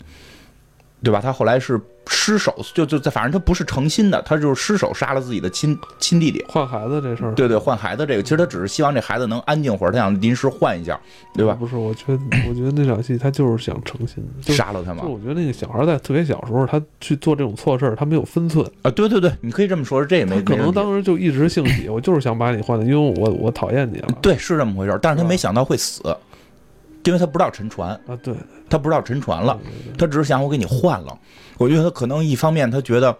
[1.03, 1.19] 对吧？
[1.21, 6.43] 他后来是失手，就就在反正他不是诚心的，他就是失手杀了自己的亲亲弟弟。
[6.47, 10.99] 换孩子这事儿，对对，换孩子这个，其实他只是希望这孩子能安静会儿，他想临时换一下，
[11.33, 11.55] 对吧？
[11.59, 15.09] 不是，我觉得，我觉得那场戏他就是想诚心，就杀了他嘛就？
[15.09, 26.01] 我觉得那个小孩在特别小时候，他去做这种错事儿，他没有分寸，啊，对对对，你可以这么说，这也没可能当时就一直兴起，我就是想把你换了，因为我我讨厌你了对是这么回事儿，但是他没想到会死，
[27.03, 28.33] 因为他不知道沉船，啊，对，
[28.73, 29.55] 他不知道沉船了，
[29.99, 31.15] 他只是想我给你换了。
[31.59, 33.15] 我觉得他可能一方面他觉得，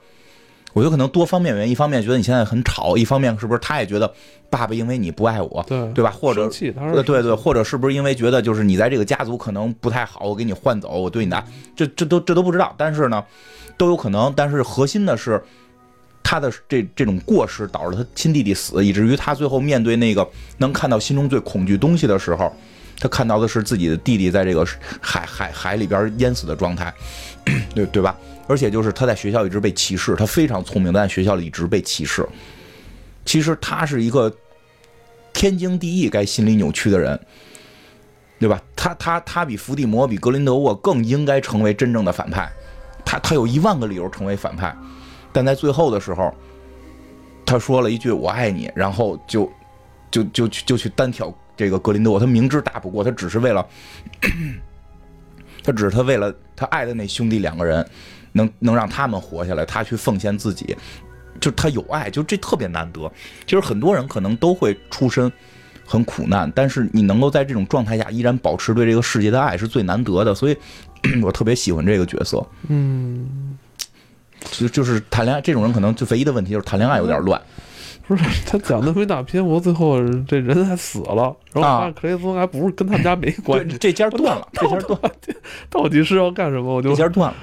[0.73, 4.11] 我觉得可能多方面原因，一方面觉得你现在很吵，一方面是不是他也觉得
[4.49, 6.09] 爸爸因为你不爱我，对对吧？
[6.09, 11.45] 或者生气，对对，或者是不是因为觉得就是你在这个家族可能不太好，我给你换走，我对你的爱
[11.75, 13.23] 这这都这都不知道，但是呢
[13.77, 15.39] 都有可能，但是核心的是。
[16.25, 20.27] 他的这这种过失导致他亲弟弟死，以至于他最后面对那个
[20.57, 22.51] 能看到心中最恐惧东西的时候，
[23.03, 24.65] 他看到的是自己的弟弟在这个
[25.01, 26.93] 海海海里边淹死的状态，
[27.75, 28.15] 对对吧？
[28.47, 32.25] 而且就是他在学校一直被歧视，他非常聪明，但在学校里一直被歧视。
[33.25, 34.33] 其实他是一个
[35.33, 37.19] 天经地义该心理扭曲的人，
[38.39, 38.61] 对吧？
[38.73, 42.49] 他他他比伏地魔、比格林德沃更应该成为真正的反派，
[43.03, 44.73] 他他有一万个理由成为反派，
[45.33, 46.33] 但在最后的时候，
[47.45, 49.51] 他说了一句“我爱你”，然后就
[50.09, 53.65] 就就去就去单挑这个格林德沃，他明知打不过，他只是为了，
[55.63, 57.85] 他只是他为了他爱的那兄弟两个人
[58.31, 60.75] 能能让他们活下来，他去奉献自己，
[61.39, 63.11] 就他有爱，就这特别难得。
[63.45, 65.31] 其实很多人可能都会出身
[65.85, 70.57] 很苦难，但是你能够在这种状态下依然保持对这个世界的爱是最难得的，所以
[71.21, 72.45] 我特别喜欢这个角色。
[72.69, 73.57] 嗯，
[74.51, 77.39] 就就是谈恋爱这种人，可能就唯一的问题就是谈恋爱有点乱。
[78.07, 79.97] 不是他讲那么一大篇幅，最后
[80.27, 85.11] 这人还死了，然后啊发现克雷斯还不是跟他们家没关对，系，这家断了，这家断了，
[85.69, 86.75] 到底是要干什么？
[86.75, 87.37] 我就这家断了。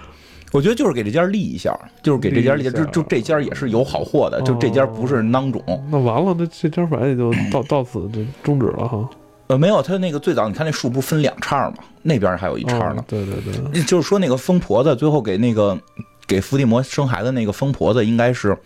[0.52, 5.62] 我觉得就是给这家立一下，就是给这家立立一下就就这家也是有好货的，就这家不是囊种。
[5.90, 9.08] 那完了，那这家反正也就到到此就终止了哈。
[9.46, 11.76] 呃，没有，他那个最早你看那树不是分两叉吗？
[12.02, 13.04] 那边还有一叉呢哦。
[13.08, 13.34] 对对
[13.72, 15.78] 对，就是说那个疯婆子最后给那个
[16.26, 18.56] 给伏地魔生孩子那个疯婆子，应该是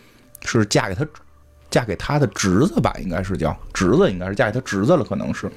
[0.43, 1.07] 是嫁给他
[1.75, 2.95] 嫁给他的侄子吧？
[3.03, 5.51] 应该是叫侄子，应该是嫁给他侄子了，可能是。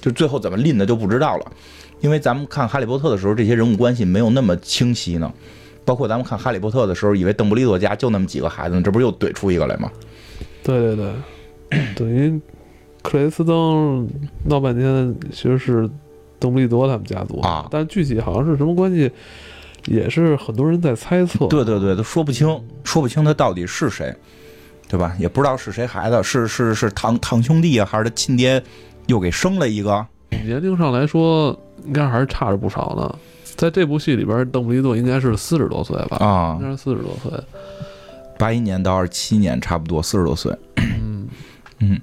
[0.00, 1.52] 就最后怎么拎的就不知道了，
[2.00, 5.32] 因为咱们看《哈利波特》的时候，这些人物关系没有那么清晰呢。
[5.84, 9.90] 包括咱们看《哈利波特》的时候，以为邓布利多家就那么几个孩子呢，这不是又怼出一个来吗？
[10.62, 12.40] 对对对，等于
[13.02, 14.08] 克雷斯登
[14.44, 15.90] 闹半天其实是
[16.38, 19.10] 邓布利多他们家族啊但具体好像是什么关系，
[19.86, 21.46] 也是很多人在猜测。
[21.48, 22.46] 对对对，都说不清，
[22.84, 24.14] 说不清他到底是谁，
[24.88, 25.14] 对吧？
[25.18, 28.62] 也不知道是谁孩子，是是是堂堂兄弟啊，还是他亲爹
[29.06, 30.06] 又给生了一个？
[30.30, 33.18] 年龄上来说，应该还是差着不少呢。
[33.56, 36.16] 在这部戏里边，邓布利多应该是四十多岁吧？
[36.18, 37.32] 啊应，该是四十多岁。
[38.38, 40.52] 八一年到二七年，差不多四十多岁。
[41.78, 42.00] 嗯，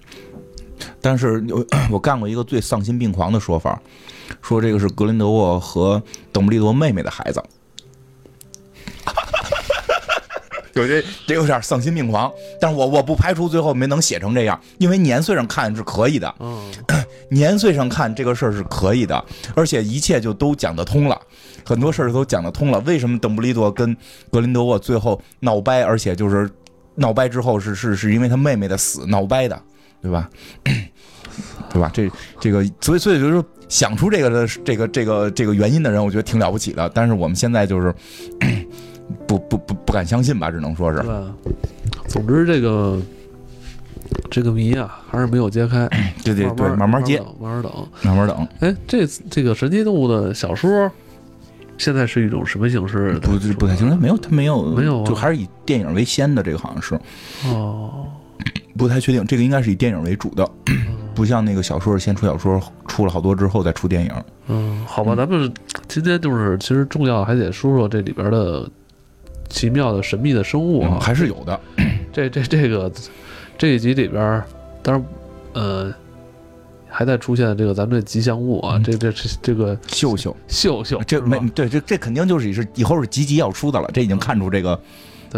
[1.01, 3.81] 但是我 我干过一个最丧心病狂的说法，
[4.41, 6.01] 说这个是格林德沃和
[6.31, 7.43] 邓布利多妹妹的孩子。
[10.73, 16.71] 有这这有点丧心病狂，但是我我不排除最后没能写成这样，因为年岁上看是可以的，嗯，
[17.29, 19.23] 年岁上看这个事儿是可以的，
[19.55, 21.19] 而且一切就都讲得通了，
[21.65, 22.79] 很多事儿都讲得通了。
[22.81, 23.95] 为什么邓布利多跟
[24.31, 26.49] 格林德沃最后闹掰，而且就是
[26.95, 29.61] 闹掰之后是是是因为他妹妹的死闹掰的，
[30.01, 30.29] 对吧？
[31.71, 31.89] 对吧？
[31.93, 32.09] 这
[32.39, 36.89] 这个，所以所以就是说想出这个的这个这个这个原因的人，我觉得挺了不起的。
[36.93, 37.93] 但是我们现在就是
[39.27, 41.11] 不不不不敢相信吧，只能说是对。
[42.07, 42.99] 总之，这个
[44.29, 45.87] 这个谜啊，还是没有揭开。
[46.23, 47.87] 对对对，慢慢慢接，等，慢慢等。
[48.03, 48.47] 慢慢等。
[48.59, 50.91] 哎，这这个神奇动物的小说，
[51.77, 53.19] 现在是一种什么形式的？
[53.21, 56.99] 不不太清楚，没有他没有没有啊就还是以电影为先的，这个好像是
[57.47, 58.05] 哦，
[58.77, 64.11] 不太确定，这个应该是以电影为主的，嗯不像那个小说先出小说，出了好多之后再出电影。
[64.47, 65.51] 嗯，好吧，咱们
[65.87, 68.67] 今天就是其实重要还得说说这里边的
[69.51, 70.99] 奇妙的神秘的生物嗯，啊。
[70.99, 71.59] 还是有的。
[72.11, 72.91] 这这这个
[73.57, 74.41] 这一集里边，
[74.81, 75.05] 当然
[75.53, 75.93] 呃
[76.89, 84.77] 还在出现这个咱们这吉祥物啊，嗯这这这这个秀秀，秀秀，这没对，这这肯定就是是以后是集集要出的了，这已经看出这个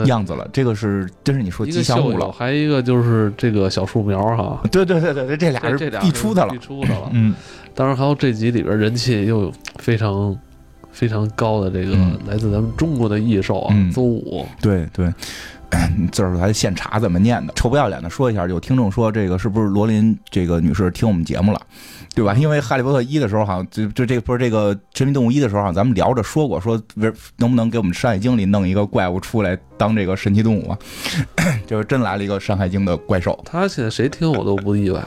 [0.06, 0.48] 样子了。
[0.52, 2.32] 这个是真是你说吉祥物了。
[2.32, 6.58] 还一个就是这个小树苗哈， 对对对对对，这俩是这这俩必出的了必。
[6.58, 7.10] 出的了。
[7.12, 7.36] 嗯，
[7.76, 10.36] 当然还有这集里边人气又非常
[10.94, 14.46] 非常高的这个嗯来自咱们中国的异兽啊，嗯邹武。
[14.62, 15.12] 对对。
[16.12, 21.60] 字 儿还现查怎么念的，臭不要脸的说一下，有听众说这个是不是罗琳这个女士听我们节目了，
[22.14, 22.36] 对吧？
[22.36, 26.80] 因为《哈利波特一》的时候，好像就就这不是这个《神秘动物一》的时候，好像咱们聊着说过，说
[27.38, 30.78] 能不能给我们《山海经》里弄一个怪物出来当这个神奇动物啊？
[31.66, 35.04] 就是真来了一个《山海经》的怪兽，他现在谁听我都不意外。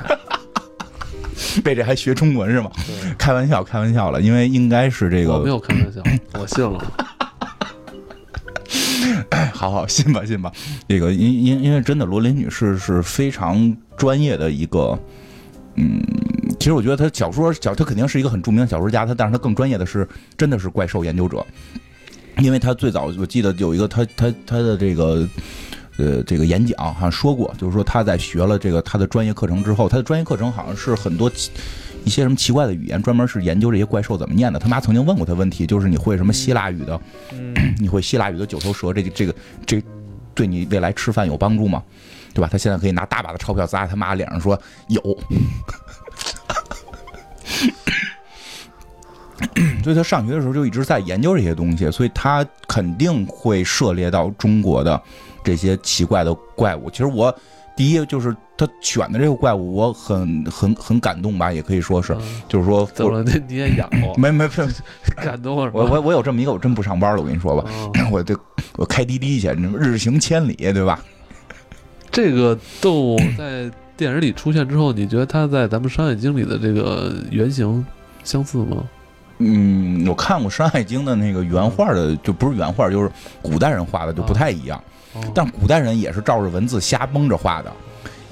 [1.62, 2.70] 被这还学中文是吗？
[3.18, 6.02] 开玩笑，开玩笑了，因为应该是这个，我没有开玩笑，
[6.40, 6.92] 我信了。
[9.52, 10.52] 好好信吧信吧，
[10.88, 14.98] 这个因因因为真的罗琳女士是非常专业的一个，
[15.76, 16.00] 嗯，
[16.58, 20.06] 其实我觉得她小说小她肯定是一个很著名的小说家，她但是她更专业的是
[20.36, 21.44] 真的是怪兽研究者，
[22.38, 25.26] 因为她最早我记得有一个她她她的这个。
[25.98, 31.50] 呃，这个演讲好像说过，就是说他在学了这个他的专业课程之后，他的专业课程好像是很多奇
[32.04, 34.58] 一些什么奇怪的语言，专门是研究这些怪兽怎么念的。
[34.58, 37.00] 他妈曾经问过他问题，就是你会什么希腊语的？
[37.32, 39.34] 嗯， 你会希腊语的九头蛇，这个这个
[39.66, 39.82] 这
[40.34, 41.82] 对你未来吃饭有帮助吗？
[42.34, 42.48] 对吧？
[42.52, 45.00] 他现在可以拿大把的钞票砸在他妈脸上说有，
[49.82, 55.00] 所以他上学的时候就一直在研究这些东西，所以他肯定会涉猎到中国的
[55.46, 56.90] 这些奇怪的怪物。
[56.90, 57.32] 其实我
[57.76, 63.22] 第一就是他选的这个怪物，我很很很感动吧，也可以说是，嗯就是说怎么了？
[63.22, 64.14] 你你也养过？
[64.16, 64.66] 没 没没，
[65.22, 65.56] 感动？
[65.56, 67.70] 我我我有这么一个，我真不上班了，我跟你说吧。
[67.70, 68.36] 哦 我这
[68.76, 70.98] 我开滴滴去，日行千里，对吧？
[72.10, 77.84] 这个动物在电影里出现之后，你觉得它在咱们《山海经》里的这个原型
[78.24, 78.82] 相似吗？
[79.38, 83.10] 嗯，我看过《山海经》的那个原画的，就不是原画，就是
[83.42, 84.78] 古代人画的，就不太一样。
[84.78, 84.82] 哦
[85.34, 87.72] 但古代人也是照着文字瞎蒙着画的，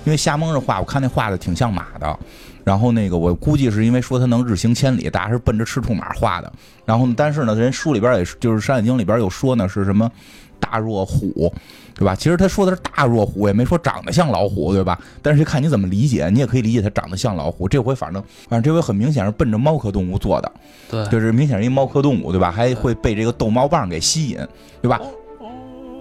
[0.05, 2.19] 因为瞎蒙着画，我看那画的挺像马的。
[2.65, 6.51] 然后那个我估计是因为说它能日行千里，大家是奔着赤兔马画的。
[6.87, 10.11] 然后呢，但是呢，人书里边也是，就是《山海经》里边有说呢，是什么？
[10.59, 11.53] 大若虎，
[11.95, 12.15] 对吧？
[12.15, 14.99] 其实他说的是大若虎，也没说长得像老虎，对吧？
[15.21, 17.69] 但是看你怎么理解，你也可以理解它长得像老虎。
[17.69, 20.51] 这回反正反正这回很明显是奔着猫科动物做的，
[20.91, 22.51] 对，就是明显是一猫科动物，对吧？
[22.51, 24.39] 还会被这个逗猫棒给吸引，
[24.81, 24.99] 对吧？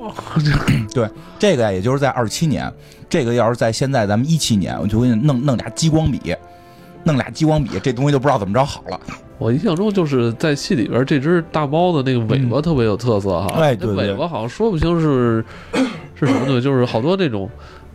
[0.04, 0.14] 哦，
[0.94, 2.72] 对，这个呀，也就是在二七年，
[3.10, 6.36] 这个要是在现在咱们一七年，我就给你弄弄俩激光笔，
[7.04, 9.00] 弄俩激光笔，这东西就不知道怎么着好了。
[9.40, 15.44] 我印象中就是在戏里边，这只大猫的那个尾巴特别有特色哈，那哎对对尾巴好像说不清是
[16.16, 17.50] 是什么东西，就是好多那种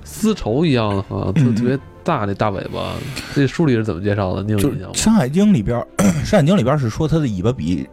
[0.05, 2.95] 丝绸一样的哈，特嗯特别大那大尾巴。
[3.35, 4.43] 这书里是怎么介绍的？
[4.43, 4.95] 你有就印象吗《？
[4.99, 5.79] 山海经》里边，
[6.25, 7.89] 《山海经》里边是说它的尾巴比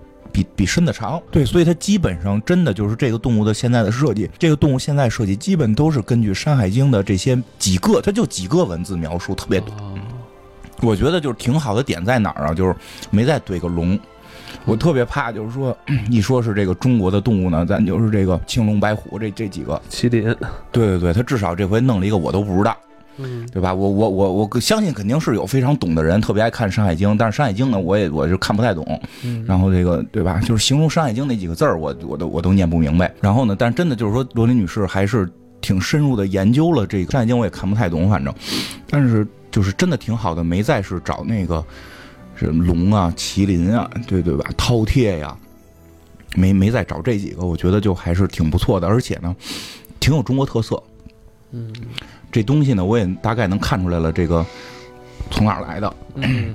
[0.56, 9.72] 比比身子长，对，所以它基本上真的就是这个动物的现在的设计，这个动物现在设计基本都是根据《山海经》的这些几个，它就几个文字描述，特别多。
[9.76, 9.94] 啊，
[10.82, 12.54] 我觉得就是挺好的点在哪儿啊？
[12.54, 12.76] 就是
[13.12, 14.00] 没再堆个龙。
[14.66, 15.78] 我特别怕，就是说，
[16.10, 19.80] 一说是这个中国的动物呢，咱就是这个青龙、白虎这这几个。
[19.92, 20.36] 麒麟，
[20.72, 22.76] 对对对，他至少这回弄了一个我都不知道，
[23.18, 23.74] 嗯，对吧？
[23.74, 28.84] 我我我我相信肯定是有非常懂的人，特别爱看《山海经》，但是《山海经》呢，我也我就看不太懂。
[29.24, 30.40] 嗯然后这个对吧？
[30.42, 33.14] 就是形容《山海经》那几个字儿，我我都我都念不明白。
[33.22, 35.30] 然后呢，但是真的就是说，罗琳女士还是
[35.62, 38.34] 挺深入的研究了这个《山海经》，我也看不太懂，反正，
[38.90, 41.64] 但是就是真的挺好的，没再是找那个
[42.36, 44.46] 什么龙啊、麒麟啊，对对吧？
[44.58, 45.36] 饕餮呀，
[46.36, 49.34] 没没再找这几个，我觉得就还是挺不错的，而且呢，
[50.02, 50.82] 挺有中国特色。
[51.52, 51.72] 嗯
[52.36, 54.46] 这东西呢，我也大概能看出来了，这个
[55.32, 55.96] 从哪儿来的？
[56.16, 56.54] 嗯，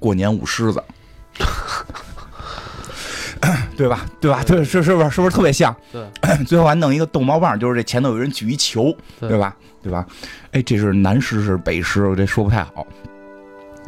[0.00, 0.82] 过年舞狮子，
[3.76, 4.04] 对吧？
[4.20, 4.42] 对吧？
[4.44, 5.72] 对，是是不是是不是特别像？
[5.92, 6.04] 对，
[6.44, 9.56] 最后还弄一个逗猫棒，就是这前头有人举一球，对对吧？
[9.80, 10.04] 对吧？
[10.50, 12.84] 哎，这是南狮是北狮，我这说不太好，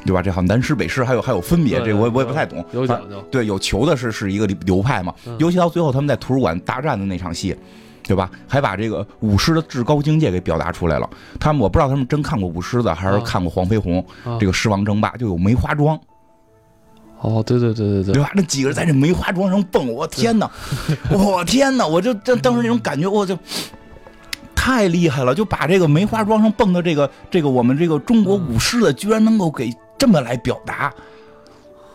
[0.06, 0.22] 对吧？
[0.22, 2.62] 这好像南狮北狮还有还有分别，这我也我也不太懂。
[2.62, 3.20] 反有讲究。
[3.28, 7.56] 对，有球的是是一个流派嘛，嗯尤其到最后他们在图书馆大战的那场戏，
[8.02, 8.30] 对吧？
[8.48, 11.08] 还把这个舞狮的至高境界给表达出来了。
[11.40, 15.98] 他们我不知道他们真看过舞狮子，还是啊看过黄飞鸿、啊这个狮王争霸，就有梅花桩，
[17.20, 18.30] 哦，对对对对对，对吧？
[18.34, 20.50] 那几个人在这梅花桩上蹦，我天哪，
[21.10, 23.38] 我天哪，我就这当时那种感觉，我就。
[24.54, 25.34] 太厉害了！
[25.34, 30.94] 就把这个梅花桩上蹦的这个这个我们这个中国舞狮的，居然能够给这么来表达，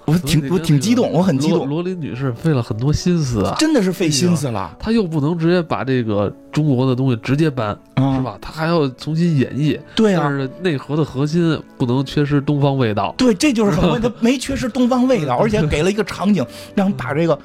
[0.07, 8.23] 我挺我挺激动，我很激动，罗罗琳女士费了很多心思啊，真的是费心思了，她又不能直接把这个中国的东西直接搬，啊是？
[8.23, 8.37] 吧？
[8.41, 13.13] 她还要重新演绎，对啊但，是内核的核心不能缺失东方味道。
[13.17, 17.37] 对，这就是很关键，它没缺失东方味道， 而且给了一个场景，让把这个，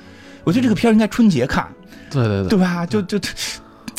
[0.45, 1.67] 我觉得这个片儿应该春节看，
[2.13, 2.87] 对对对，对吧？
[2.87, 3.19] 就就，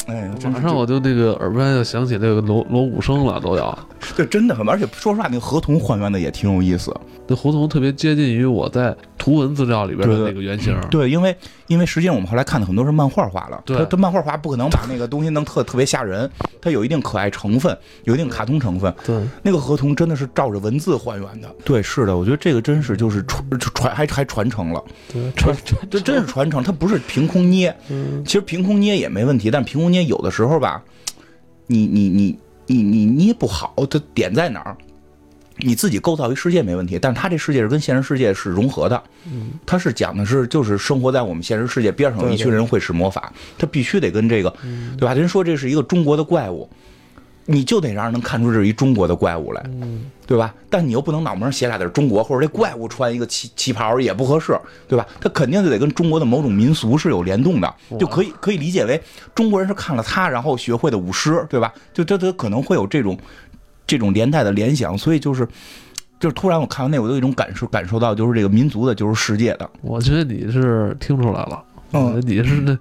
[0.07, 3.77] 哎马上我就那个耳边就响起那个锣锣鼓声了，都要。
[4.15, 6.93] 对真的很，而且说实话，那个合同还原的也挺有意思。
[7.25, 10.77] 那河童特别接近于我在图文资料里边的那个原型。
[10.91, 11.33] 对，因为
[11.67, 16.29] 因为实际上我们后来看的很多是漫画画了，对它它漫画画不可能把那个东西弄特特别吓人，
[16.61, 18.93] 它有一定可爱成分，有一定卡通成分。
[19.05, 21.49] 对，那个河童真的是照着文字还原的。
[21.63, 24.83] 对，是的，我觉得这个真是就是传传还还传承了，
[25.13, 27.73] 对，传传这真是传承，它不是凭空捏。
[27.89, 30.83] 嗯，其实凭空捏也没问题，但凭空捏有的时候吧，
[31.67, 34.75] 你你你你你捏不好，它点在哪儿？
[35.57, 45.13] 你自己构造一世界没问题，但是它这世界是跟现实世界是融合的，嗯，它是讲的是就是生活在我们现实世界边上有一群人会使魔法，他必须得跟这个，嗯对吧？
[45.13, 46.67] 人说这是一个中国的怪物，
[47.45, 50.53] 你就得让人能看出这是一中国的怪物来，嗯，对吧？
[50.69, 55.05] 但你又不能脑门上写俩字中国，或者这怪物穿一个旗旗袍也不合适，对吧？
[55.19, 59.01] 他肯定就得跟中国的某种民俗是有联动的，就可以可以理解为
[59.35, 61.73] 中国人是看了他，然后学会的舞狮，对吧？
[61.93, 63.17] 就这这可能会有这种
[63.85, 65.47] 这种连带的联想，所以就是。
[66.19, 72.79] 就是突然我看完那，我有一种感受，感受到就是这个民族的，就是世界的，我觉得你是听出来了，嗯你是那。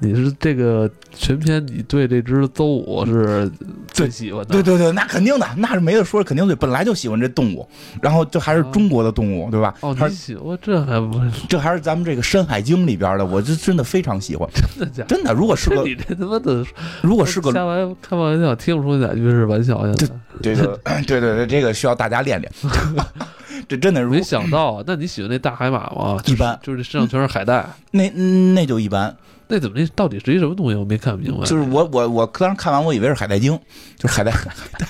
[0.00, 3.50] 你是这个全篇，你对这只邹舞是
[3.88, 7.68] 最喜欢的，对对对，那肯定的，那是没得说，肯定对，本来就喜欢这动物，
[8.00, 9.74] 然后这还是中国的动物，对吧？
[9.80, 15.06] 哦，还是你喜欢这还不是这还是咱们这个《山海经》里边的，我这真的非常喜欢，真的假的？
[15.08, 15.34] 真的。
[15.34, 16.64] 如果是个 你这他妈的，
[17.02, 20.06] 如果是个开玩开玩笑，听不出哪句是玩笑，现在
[20.40, 22.52] 这个，对对对，这个需要大家练练。
[23.66, 24.84] 这真的，是没想到啊！
[24.86, 26.16] 那你喜欢那大海马吗？
[26.26, 29.14] 一般就是身上全是海带，那那就一般。
[29.48, 30.76] 那怎么那到底是一什么东西？
[30.76, 31.44] 我没看明白。
[31.46, 33.58] 就是我我我当时看完，我以为是海带精，
[33.96, 34.86] 就是海带海带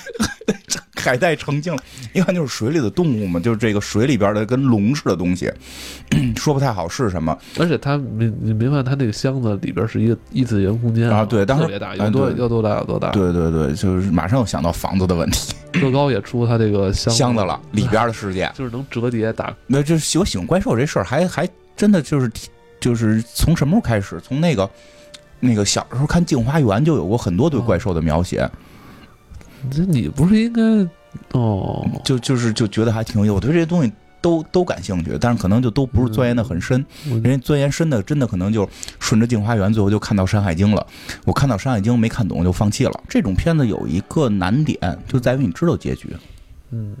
[0.95, 1.81] 海带成精了。
[2.13, 5.49] 一看就是水里的动物嘛，就是这个水里边的跟龙似的东西，
[6.35, 7.37] 说不太好是什么。
[7.57, 13.11] 而且它没你明白，它那个箱子里边是一个异次元空间啊对当时特别大，哎有多对有多大有多大。
[13.11, 18.51] 对对对，就是马上又想到房子的问题，乐高也出它这个箱 箱子了里边的世界。
[18.53, 19.55] 就是能折叠打。
[19.67, 21.47] 那就是我喜欢怪兽这事儿，还还
[21.77, 22.29] 真的就是
[22.79, 24.19] 就是从什么时候开始？
[24.21, 24.69] 从那个
[25.39, 28.49] 那个小时候看《镜花缘》就有过很多对怪兽的描写，
[29.71, 30.61] 这你不是应该
[31.37, 31.85] 哦？
[32.03, 36.85] 就就是就觉得还挺有，我对这些东西都都感兴趣，但是可能就都不是钻研的很深。
[37.09, 38.69] 我人家钻研深的，真的可能就
[38.99, 40.85] 顺着《镜花缘》，最后就看到《山海经》了。
[41.25, 43.03] 我看到《山海经》没看懂就放弃了。
[43.07, 44.77] 这种片子有一个难点，
[45.07, 46.15] 就在于你知道结局，
[46.71, 46.95] 嗯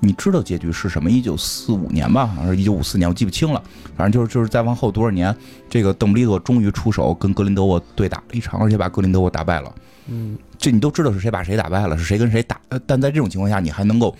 [0.00, 1.10] 你知道结局是什么？
[1.10, 3.62] 一九四五年吧，好像是一九五四年，我记不清了。
[3.96, 5.34] 反正就是就是再往后多少年，
[5.70, 9.74] 这个邓布利多终于出手跟格林德沃对打了一场，而且把格林德沃打败了。
[10.08, 12.60] 嗯这你都知道是谁把谁打败了，是谁跟谁打。
[12.68, 14.14] 呃但在这种情况下，你还能够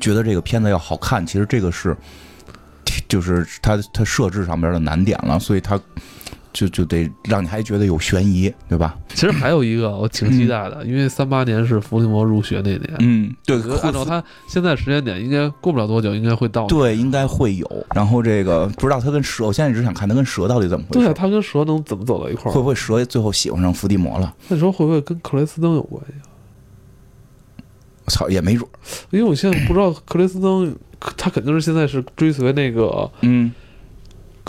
[0.00, 1.96] 觉得这个片子要好看，其实这个是
[3.08, 5.80] 就是它它设置上边的难点了，所以它
[6.54, 8.96] 就就得让你还觉得有悬疑，对吧？
[9.08, 16.66] 其实还有一个我挺期待的，因为三八年是伏地魔入学那年，嗯，对按照他现在时间点，应该过不了多久，应该会到。
[16.66, 17.86] 对，应该会有。
[17.94, 22.54] 然后这个不知道他跟蛇，我现在只想看他跟蛇到底怎么回事对啊，他跟蛇能怎么走到一块儿？
[22.54, 24.32] 会不会蛇最后喜欢上伏地魔了？
[24.48, 26.14] 那你说会不会跟克雷斯登有关系？
[28.06, 28.72] 我操，也没准儿。
[29.10, 30.72] 因为我现在不知道克雷斯登，
[31.16, 33.50] 他肯定是现在是追随那个嗯，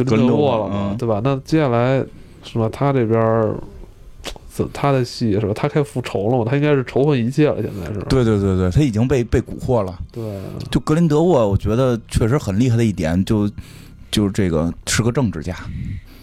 [0.04, 1.22] 格林德沃沃了嘛，嗯对吧？
[1.24, 2.04] 那接下来
[2.44, 2.70] 是吧？
[2.72, 3.56] 他这边儿
[4.50, 5.54] 怎他的戏是吧？
[5.56, 6.46] 他开始复仇了嘛？
[6.50, 8.08] 他应该是仇恨一切了，现在是吧。
[8.10, 9.98] 对对对对，他已经被被蛊惑了。
[10.12, 10.42] 对，
[10.72, 13.50] 就格林德沃，我觉得确实很厉害的一点，就
[14.12, 15.56] 就是这个是个政治家、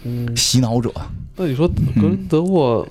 [0.03, 0.91] 嗯，洗脑者。
[1.35, 2.87] 那你说格林德沃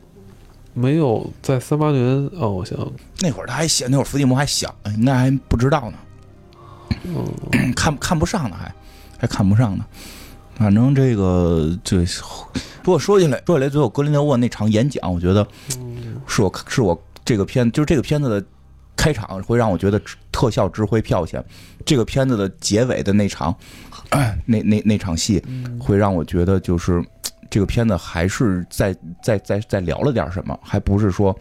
[0.75, 2.05] 没有在三八年
[2.35, 2.51] 哦？
[2.51, 2.77] 我想，
[3.21, 5.99] 那会儿他还小，那会儿伏地魔还小，应该还不知道呢，
[7.05, 8.75] 嗯，看看不上呢，还
[9.19, 9.85] 还看不上呢。
[10.63, 12.05] 反正这个这，
[12.83, 15.45] 不过说起来说起来，最后格林德沃那场演讲，我觉得
[15.81, 18.47] 嗯是我是我这个片就是这个片子的
[18.95, 20.01] 开场会让我觉得
[20.31, 21.45] 特效值回票钱，
[21.85, 23.53] 这个片子的结尾的那场，
[24.47, 27.05] 那那那场戏嗯会让我觉得就是
[27.51, 31.37] 这个片子还是在在在在聊了点什么，还不是说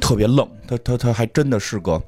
[0.00, 2.02] 特别愣，他他他还真的是个。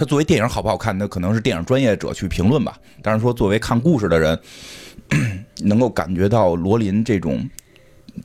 [0.00, 2.80] 他作为电影好不好看，那可能是电影专业者去评论吧。
[3.02, 4.40] 但是说作为看故事的人，
[5.60, 7.46] 能够感觉到罗琳这种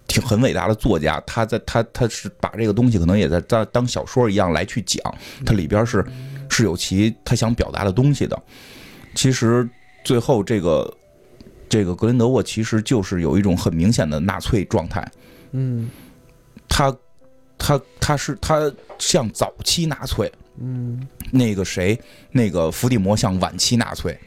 [0.07, 5.03] 挺很伟大的作家，他在他他是把这个东西可能也在当当小说一样来去讲，
[5.45, 6.01] 它里边是
[6.49, 8.41] 是有其他想表达的东西的。
[9.13, 9.67] 其实
[10.05, 10.97] 最后这个
[11.67, 15.05] 这个格林德沃其实就是有一种很明显的纳粹状态，
[15.51, 15.89] 嗯
[16.69, 16.95] 他
[17.57, 20.99] 他他是他像早期纳粹，嗯
[21.31, 21.99] 那个谁，
[22.31, 24.17] 那个伏地魔像晚期纳粹，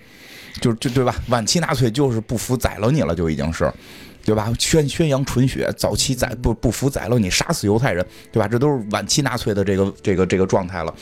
[0.61, 1.15] 就就对吧？
[1.29, 3.73] 晚期纳粹就是不服宰了你了，就已经是，
[4.25, 4.53] 对吧？
[4.59, 8.47] 宣宣扬纯血，早期宰不不服宰了你，杀死犹太人，对吧？
[8.47, 10.95] 这都是晚期纳粹的这个这个这个状态了。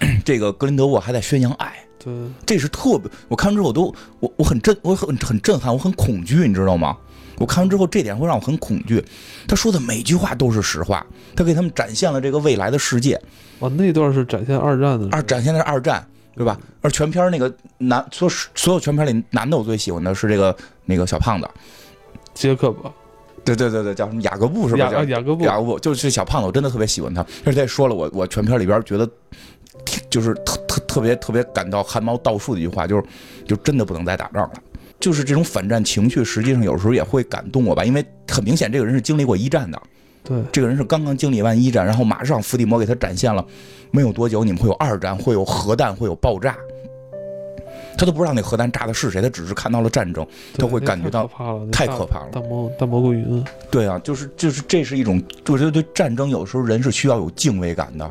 [0.24, 2.12] 这个格林德沃还在宣扬爱，对，
[2.44, 6.96] 这是特别，我看完之后我都我我很震，我很很震撼，我很恐惧，你知道吗？
[7.36, 9.04] 我看完之后，这点会让我很恐惧。
[9.48, 13.20] 他说的每句话都是实话，他给他们展现了这个未来的世界，
[13.60, 16.58] 哦，那段是展现二战的，二展现的是二战，对吧？
[16.80, 21.48] 而全片那个男所所有全片里男的，我最喜欢的是这个那个小胖子，
[22.34, 22.92] 杰克吧，
[23.44, 24.90] 对对对对，叫什么雅各布是吧？
[24.92, 27.24] 雅雅各布，雅各布，就是小胖子，我真的特别喜欢他。
[27.44, 29.08] 而且说了我我全片里边觉得
[30.10, 33.04] 就是特特特别特别感到汗毛倒竖的一句话，就是
[33.46, 34.54] 就真的不能再打仗了。
[35.00, 39.80] 就是这种反战情绪，实际上有时候也会感动我吧，因为很明显这个人是经历过一战的，
[40.24, 43.44] 对，这个人是刚刚经历完一战，然后马上伏地魔给他展现了，
[43.90, 46.56] 没有多久你们会有二战，会有核弹，会有爆炸。
[47.96, 50.26] 他都不知道那核弹炸的是谁，他只是看到了战争，
[50.58, 51.30] 他会感觉到
[51.70, 58.10] 太可怕了大蘑大蘑菇云，对啊，就是就是这是一种，我觉得对战争有时候人是需要有敬畏感的，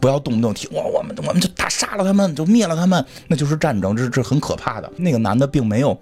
[0.00, 4.92] 不要动不动提哇我们我们就打杀了他们，就灭了他们，那就是战争，这是这很可怕的。
[4.96, 5.96] 那个男的并没有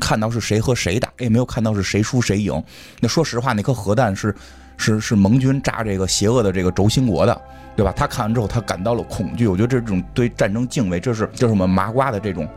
[0.00, 2.62] 看到是谁和谁打，也没有看到是谁输谁赢。
[3.00, 4.34] 那说实话，那颗核弹是
[4.76, 7.40] 是是盟军炸这个邪恶的这个轴心国的，
[7.76, 7.92] 对吧？
[7.96, 9.46] 他看完之后，他感到了恐惧。
[9.46, 12.48] 我觉得这种对战争敬畏，这是这是我们麻瓜的这种。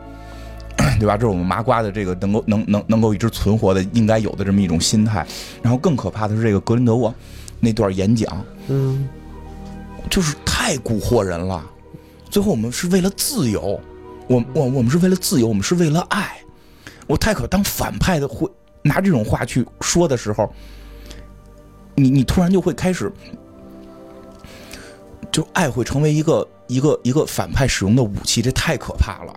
[1.00, 1.16] 对吧？
[1.16, 5.26] 这是我们麻瓜的这个能够能能能够一直存活的应该有的这么一种心态。
[5.60, 7.12] 然后更可怕的是这个格林德沃
[7.60, 9.08] 那段演讲，嗯，
[10.08, 11.64] 就是太蛊惑人了。
[12.30, 13.80] 最后我们是为了自由，
[14.28, 16.36] 我我我们是为了自由，我们是为了爱。
[17.08, 18.48] 我太可当反派的会
[18.82, 20.52] 拿这种话去说的时候，
[21.96, 23.10] 你你突然就会开始，
[25.32, 29.32] 就爱会成为一个一个一个反派使用的武器，这太可怕了。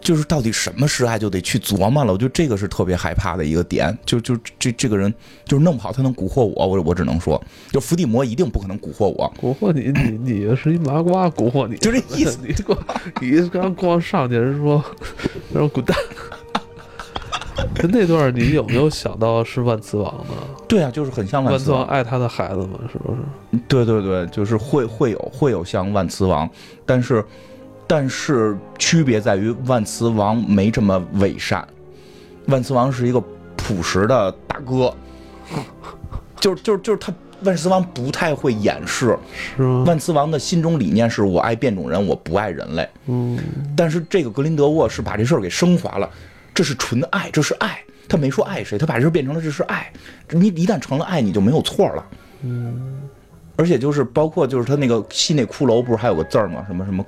[0.00, 2.12] 就是到底什么是爱，就得去琢磨了。
[2.12, 3.96] 我觉得这个是特别害怕的一个点。
[4.04, 5.12] 就就这这个人
[5.44, 7.40] 就是弄不好他能蛊惑我，我我只能说，
[7.70, 9.32] 就伏地魔一定不可能蛊惑我。
[9.40, 12.78] 蛊惑你，你你是一麻瓜蛊惑你， 就这意思你光
[13.20, 14.82] 你刚光上去人说，
[15.52, 15.96] 让我滚蛋，
[17.92, 20.34] 那段你有没有想到是万磁王呢？
[20.66, 21.84] 对啊，就是很像万磁王磁王。
[21.84, 23.58] 爱他的孩子嘛，是不是？
[23.68, 26.48] 对对对，就是会会有会有像万磁王，
[26.86, 27.24] 但是
[27.90, 31.66] 但是区别在于万磁王没这么伪善，
[32.46, 33.20] 万磁王是一个
[33.56, 34.94] 朴实的大哥，
[36.38, 37.12] 就就就是他
[37.42, 39.18] 万磁王不太会掩饰，
[39.56, 39.82] 是吗？
[39.88, 42.88] 万磁王的心中理念是我爱变种人，我不爱人类。
[43.06, 43.36] 嗯，
[43.76, 46.08] 但是这个格林德沃是把这事儿给升华了，
[46.54, 47.82] 这是纯爱，这是爱。
[48.08, 49.92] 他没说爱谁，他把这事儿变成了这是爱。
[50.30, 52.06] 你一旦成了爱，你就没有错了。
[52.42, 53.00] 嗯，
[53.60, 56.64] 而且就是包括就是他那个戏那骷髅，不是还有个字儿吗？
[56.66, 57.04] 什么什么，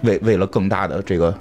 [0.00, 1.38] 为为了更大的这个，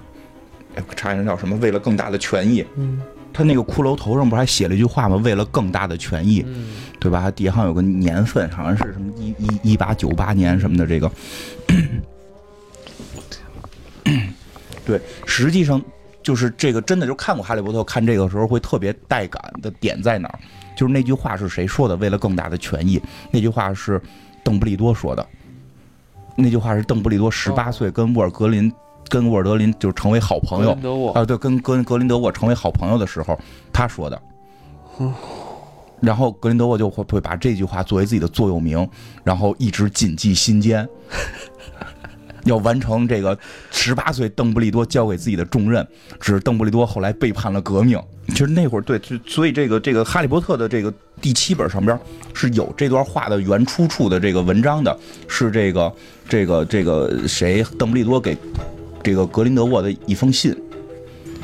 [0.75, 1.55] 哎，查一下叫什么？
[1.61, 2.65] 为了更大的权益。
[2.75, 3.01] 嗯，
[3.31, 5.15] 他那个骷髅头上不是还写了一句话吗？
[5.23, 7.31] 为了更大的权益，嗯，对吧？
[7.31, 11.09] 底下好像有个年份，好像是什么一一一八九八年什么的这个。
[14.85, 15.81] 对，实际上
[16.21, 20.37] 就是这个真的就看过《哈利波特》，看这个时候会特别带感的点在哪儿？
[20.75, 21.95] 就是那句话是谁说的？
[21.95, 23.01] 为了更大的权益，
[23.31, 24.01] 那句话是
[24.43, 25.25] 邓布利多说的。
[26.35, 28.71] 那句话是邓布利多十八岁跟沃尔格林
[29.09, 30.71] 跟沃尔德林就成为好朋友
[31.11, 33.37] 啊，对，跟跟格林德沃成为好朋友的时候，
[33.73, 34.21] 他说的。
[35.99, 38.87] 然后格林德沃就会会把这句话作为自己的座右铭，
[39.23, 40.87] 然后一直谨记心间，
[42.45, 43.37] 要完成这个
[43.71, 45.85] 十八岁邓布利多交给自己的重任。
[46.19, 47.99] 只是邓布利多后来背叛了革命。
[48.29, 51.99] 其实那会儿对，就所以这个这个《哈利波特》的这个第七本上边
[52.33, 55.91] 是有这段话的原出处的这个文章的，是这个
[56.27, 58.37] 这个这个谁邓布利多给
[59.03, 60.55] 这个格林德沃的一封信，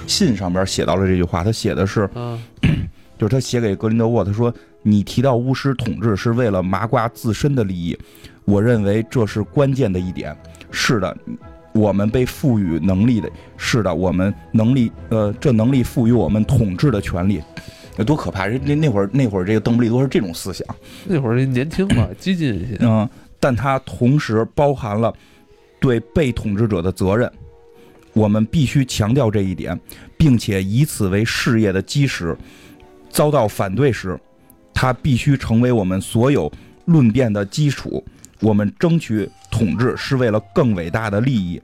[0.05, 2.01] 信上边写到了这句话，他写的是。
[2.13, 2.39] 啊，
[3.17, 7.97] 就是他写给格林德沃，他说：“你提到巫师统治是为了麻瓜自身的利益，
[8.43, 10.35] 我认为这是关键的一点。
[10.75, 11.17] 是的，
[11.73, 17.41] 我们被赋予能力的，是的，我们能力，呃，这能力赋予我们统治的权利，
[17.95, 18.45] 那多可怕！
[18.45, 20.67] 人那那会儿那会儿这个邓布利多是这种思想，
[21.05, 22.77] 那会儿人年轻嘛， 激进一些。
[22.81, 23.07] 嗯，
[23.39, 25.13] 但他同时包含了
[25.79, 27.31] 对被统治者的责任。
[28.11, 29.77] 我们必须强调这一点，
[30.17, 32.35] 并且以此为事业的基石。
[33.09, 34.17] 遭到反对时，
[34.73, 36.51] 他必须成为我们所有
[36.85, 38.03] 论辩的基础。
[38.41, 41.61] 我们争取统治是为了更伟大的利益，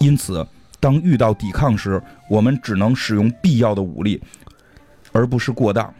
[0.00, 0.46] 因此，
[0.80, 4.20] 当遇到抵抗时，我们只能使用必要的武力，
[5.12, 5.92] 而不是过当。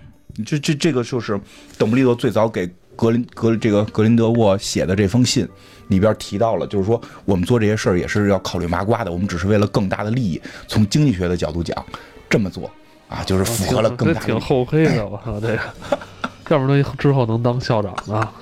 [0.46, 1.40] 这这这个就是
[1.76, 5.48] 邓布利多最早给格林格这个格林德沃写的这封信
[5.88, 10.40] 里边提到了，就是说我们做这些事儿也是要考虑麻瓜的，我们只是为了更大的利益。
[10.66, 11.84] 从经济学的角度讲，
[12.28, 12.70] 这么做
[13.08, 14.38] 啊，就是符合了更大的利益。
[14.38, 15.60] 挺厚黑的，我操这个，
[16.50, 18.16] 要不然他之后能当校长呢？
[18.16, 18.32] 啊，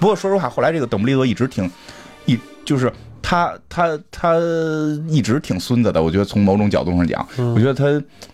[0.00, 1.70] 不过说实话，后来这个邓布利多一直挺
[2.26, 2.92] 一就是。
[3.24, 4.36] 他他他
[5.08, 7.84] 一直挺孙子的，我觉得从某种角度上讲，嗯我觉得他，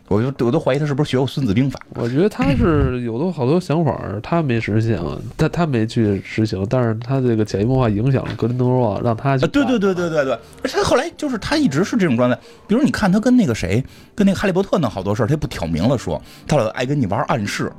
[0.09, 1.79] 我就我都怀疑他是不是学过《孙子兵法》。
[2.01, 4.99] 我觉得他是有的好多想法，他没实现，
[5.37, 10.33] 他他没去实行，但是他这个潜移默化影响了格林德沃，让他去啊，对对对对对对，
[10.65, 12.37] 而且他后来就是他一直是这种状态。
[12.67, 13.85] 比如你看他跟那个谁，
[14.17, 17.71] 跟那个哈利波特弄好多事儿，他也不挑明了说，他老爱跟你玩暗示，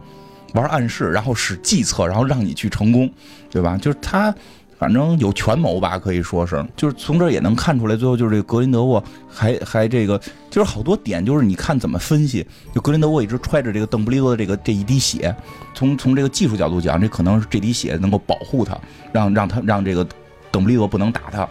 [0.53, 3.11] 玩暗示，然后使计策，然后让你去成功，
[3.49, 3.77] 对吧？
[3.77, 4.33] 就是他。
[4.77, 10.17] 反正有权谋吧，可以说是，就是从这也能看出来，最后就是这个格林德沃还还这个，
[10.49, 15.35] 就是好多点，就是你看怎么分析，就格林德沃一直揣着这个邓布利多的这个这一滴血，
[15.73, 18.79] 从从这个技术角度讲，这可能是这滴血能够保护他，
[19.11, 20.07] 让让他让这个
[20.49, 21.45] 邓布利多不能打他，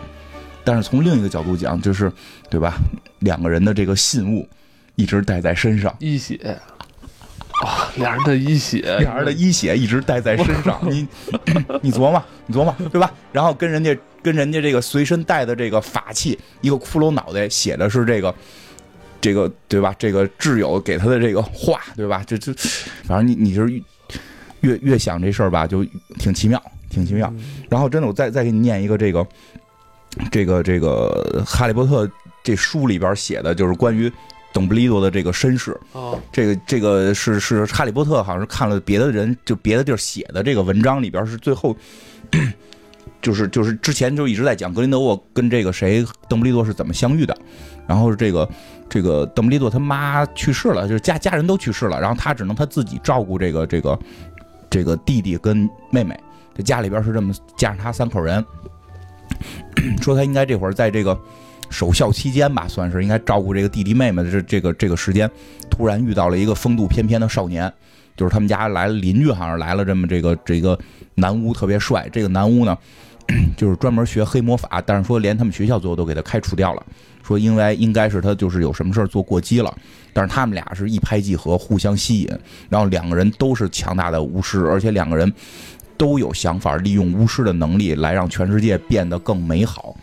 [0.65, 2.11] 但是从另一个角度讲，就是
[2.49, 2.79] 对吧？
[3.19, 4.49] 两个人的这个信物
[4.95, 6.59] 一直带在身上，一血
[7.65, 11.07] 啊，俩人的一血，俩人的一血一直带在身上，你
[11.83, 13.13] 你琢磨，你琢磨，对吧？
[13.33, 18.33] 然后跟人家跟人家这个随身带的这个法器，一个骷髅脑袋，写的是这个
[19.21, 19.93] 这个对吧？
[19.99, 22.23] 这个挚友给他的这个话，对吧？
[22.27, 22.53] 这这，
[23.05, 23.83] 反正你你就是
[24.61, 25.85] 越越想这事儿吧，就
[26.19, 27.33] 挺奇妙，挺奇妙。
[27.69, 29.27] 然后真的，我再再给你念一个这个
[30.31, 32.07] 这个这个《哈利波特》
[32.45, 34.11] 这书里边写的，就是关于
[34.53, 35.79] 邓布利多的这个身世。
[35.93, 41.77] 哦，这个这个是是哈利波特，好像是看了别的人就别的地儿写的这个文章里边是最后，
[43.21, 47.37] 就是就是之前就一直在讲格林德沃跟这个谁邓布利多是怎么相遇的，
[47.87, 48.49] 然后这个
[48.89, 53.99] 这个邓布利多他妈去世了，就是家家人都去世了，然后他只能他自己照顾这个这个
[54.71, 56.19] 这个弟弟跟妹妹，
[56.55, 58.45] 这家里边是这么加上他三口人，
[60.01, 61.19] 说他应该这会儿在这个
[61.71, 65.31] 守孝期间吧，算是应该照顾这个弟弟妹妹的这这个这个时间，
[65.71, 67.73] 突然遇到了一个风度翩翩的少年，
[68.17, 70.79] 就是他们家来了邻居，好像来了这么这个这个
[71.15, 72.77] 男巫特别帅，这个男巫呢，
[73.57, 76.83] 就是专门学黑魔法，但是说连他们学校最后都给他开除掉了，
[77.23, 79.77] 说因为应该是他就是有什么事儿做过激了，
[80.13, 82.39] 但是他们俩是一拍即合，互相吸引，
[82.69, 85.31] 然后两个人都是强大的巫师，而且两个人
[85.97, 89.95] 都有想法，利用巫师的能力来让全世界变得更美好。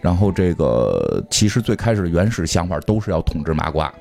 [0.00, 3.92] 然后这个其实最开始的原始想法都是要统治麻瓜，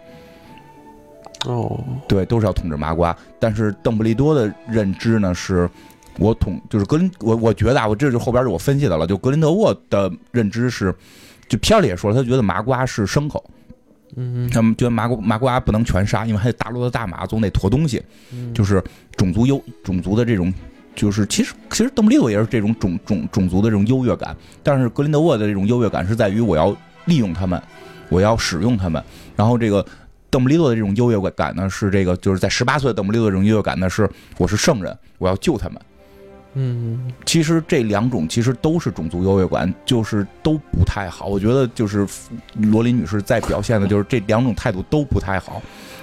[1.46, 3.16] 哦，对，都是要统治麻瓜。
[3.38, 5.70] 但是邓布利多的认知呢，是
[6.18, 10.96] 我统就是格林，我我觉得啊，我这就后边是我分析的了，就格林德沃的认知是，
[11.48, 13.44] 就片里也说了，他觉得麻瓜是牲口，
[14.16, 18.82] 嗯他们觉得麻瓜麻瓜不能全杀，因为还有大陆的大马总得驮东西，嗯，就是
[19.18, 20.54] 种族优种族的这种。
[21.00, 26.76] 就是其实其实邓布利多也是这种种种种族的这种优越感，但是格林德沃的这种优越感是在于我要
[27.06, 27.62] 利用他们，
[28.10, 29.02] 我要使用他们。
[29.34, 29.86] 然后这个
[30.30, 35.82] 邓布利多的这种优越感呢，是这个就是在十八岁邓布利多的这种优越感呢，是我是圣人，我要救他们。
[36.56, 41.28] 嗯其实这两种其实都是种族优越感，就是都不太好。
[41.28, 42.06] 我觉得就是
[42.56, 45.62] 罗琳女士在表现的就是这两种态度都不太好。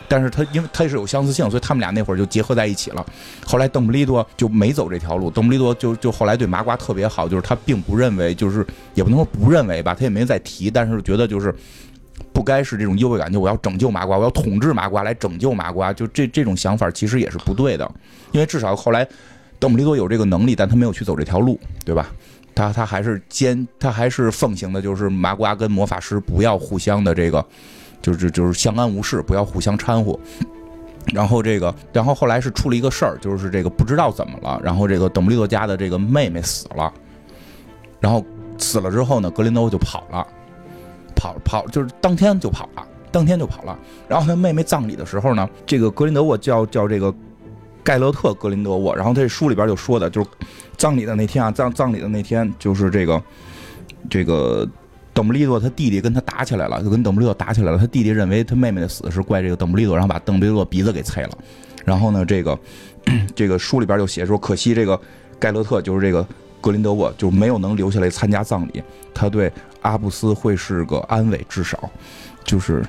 [0.09, 3.05] 但是他因为他是有相似性，所以他们俩那会儿就结合在一起了。
[3.45, 11.55] 后来邓布利多就没走这条路，邓布利多就就后来对麻瓜特别好，就是他并不认为，就是也不能说不认为吧，他也没再提，但是觉得就是
[12.33, 17.91] 不该是这种优越感，就我要拯救麻瓜，我要统治麻瓜来拯救麻瓜，就这这种想法其实也是不对的，
[18.33, 19.07] 因为至少后来
[19.59, 22.09] 邓布利多有这个能力，但他没有去走这条路，对吧？
[22.55, 27.45] 他他还是坚，他还是奉行的就是麻瓜跟魔法师不要互相的这个。
[28.03, 30.19] 就是就是相安无事，不要互相掺和。
[31.13, 36.93] 然后这个，然后后来是出了一个事儿，就是这个不知道怎么了，然后这个邓布利多家的这个妹妹死了，
[38.01, 38.25] 然后
[38.59, 40.27] 死了之后呢，格林德沃就跑了，
[41.15, 43.79] 跑跑就是当天就跑了，当天就跑了。
[44.09, 47.15] 然后他妹妹葬礼的时候呢，这个格林德沃叫叫这个
[47.85, 50.29] 盖勒特格林德沃，然后这书里边就说的，就是
[50.77, 53.23] 葬礼的那天啊，葬葬礼的那天就是这个
[54.11, 54.69] 这个。
[55.17, 57.79] 邓布利多他弟弟跟他打起来了，就跟邓布利多打起来了。
[57.79, 61.31] 他弟弟认为他妹妹的死是怪这个邓布利多，然后把邓布利多鼻子给拆了。
[61.87, 62.59] 然后呢，这个
[63.35, 65.01] 这个书里边就写说，可惜这个
[65.39, 66.27] 盖勒特就是这个
[66.61, 68.83] 格林德沃就没有能留下来参加葬礼。
[69.15, 69.51] 他对
[69.81, 71.91] 阿布斯会是个安慰，至少
[72.45, 72.85] 就是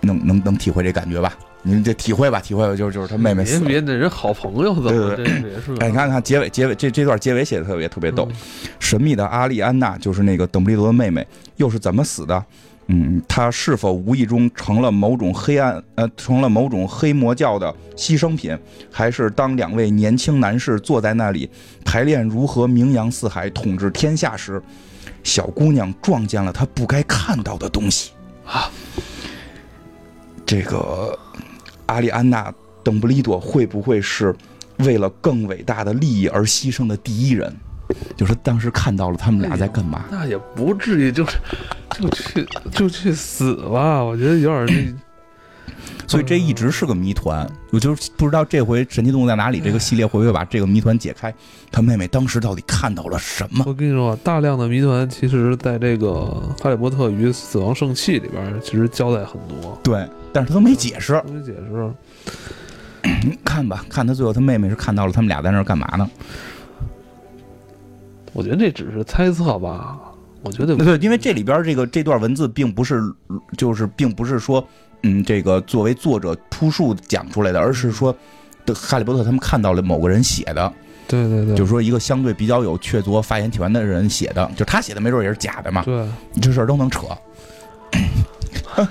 [0.00, 1.38] 能能能体会这感觉吧。
[1.66, 3.66] 您这体会吧，体会吧，就是就是他妹妹死了。
[3.66, 5.74] 别别，那人好朋友怎么这也是？
[5.80, 8.28] 哎，你看看结尾，结尾这这段结尾写的特别特别逗。
[8.30, 8.36] 嗯
[8.78, 12.44] 神秘的阿丽安娜就是那个邓布利多的妹妹，又是怎么死的？
[12.88, 18.56] 嗯，她是否无意中成了某种黑暗呃，成了某种黑魔教的牺牲品？
[18.92, 21.48] 还是当两位年轻男士坐在那里
[21.82, 24.62] 排练如何名扬四海、统治天下时，
[25.22, 28.10] 小姑娘撞见了她不该看到的东西
[28.44, 28.70] 啊？
[30.44, 31.18] 这个
[31.94, 32.50] 阿里安娜·
[32.82, 34.34] 邓布利多会不会是
[34.78, 37.54] 为了更伟大的利益而牺牲的第一人？
[38.16, 40.06] 就是当时看到了他们俩在干嘛？
[40.10, 41.38] 那也不至于，就是
[41.92, 44.02] 就去就去死吧。
[44.02, 44.98] 我觉得有点那，
[46.06, 47.48] 所以这一直是个谜团。
[47.70, 51.34] 我就是不知道这回《神奇动物在哪里》这个系列会不会把这个谜团解开？
[51.70, 53.64] 他妹妹当时到底看到了什么？
[53.66, 56.08] 我跟你说，大量的谜团其实在这个
[56.62, 61.22] 《哈利波特与死亡圣器》里边，其实交代很多，对，但是他都没解释。
[61.32, 61.92] 没解释。
[63.44, 66.08] 看吧，看他最后他妹妹是看到了他们俩在那儿干嘛呢？
[68.32, 69.98] 我觉得这只是猜测吧。
[70.42, 73.00] 我觉得对，因为这里边这个这段文字并不是，
[73.56, 74.66] 就是并不是说，
[75.06, 78.14] 嗯，这个作为作者铺述讲出来的，而是说，
[78.64, 80.72] 的哈利波特他们看到了某个人写的，
[81.06, 86.08] 对对对，就是说一个相对比较有确凿发言体源的人写的，就他写的没准也是假的嘛，对，
[86.40, 87.06] 这事儿都能扯。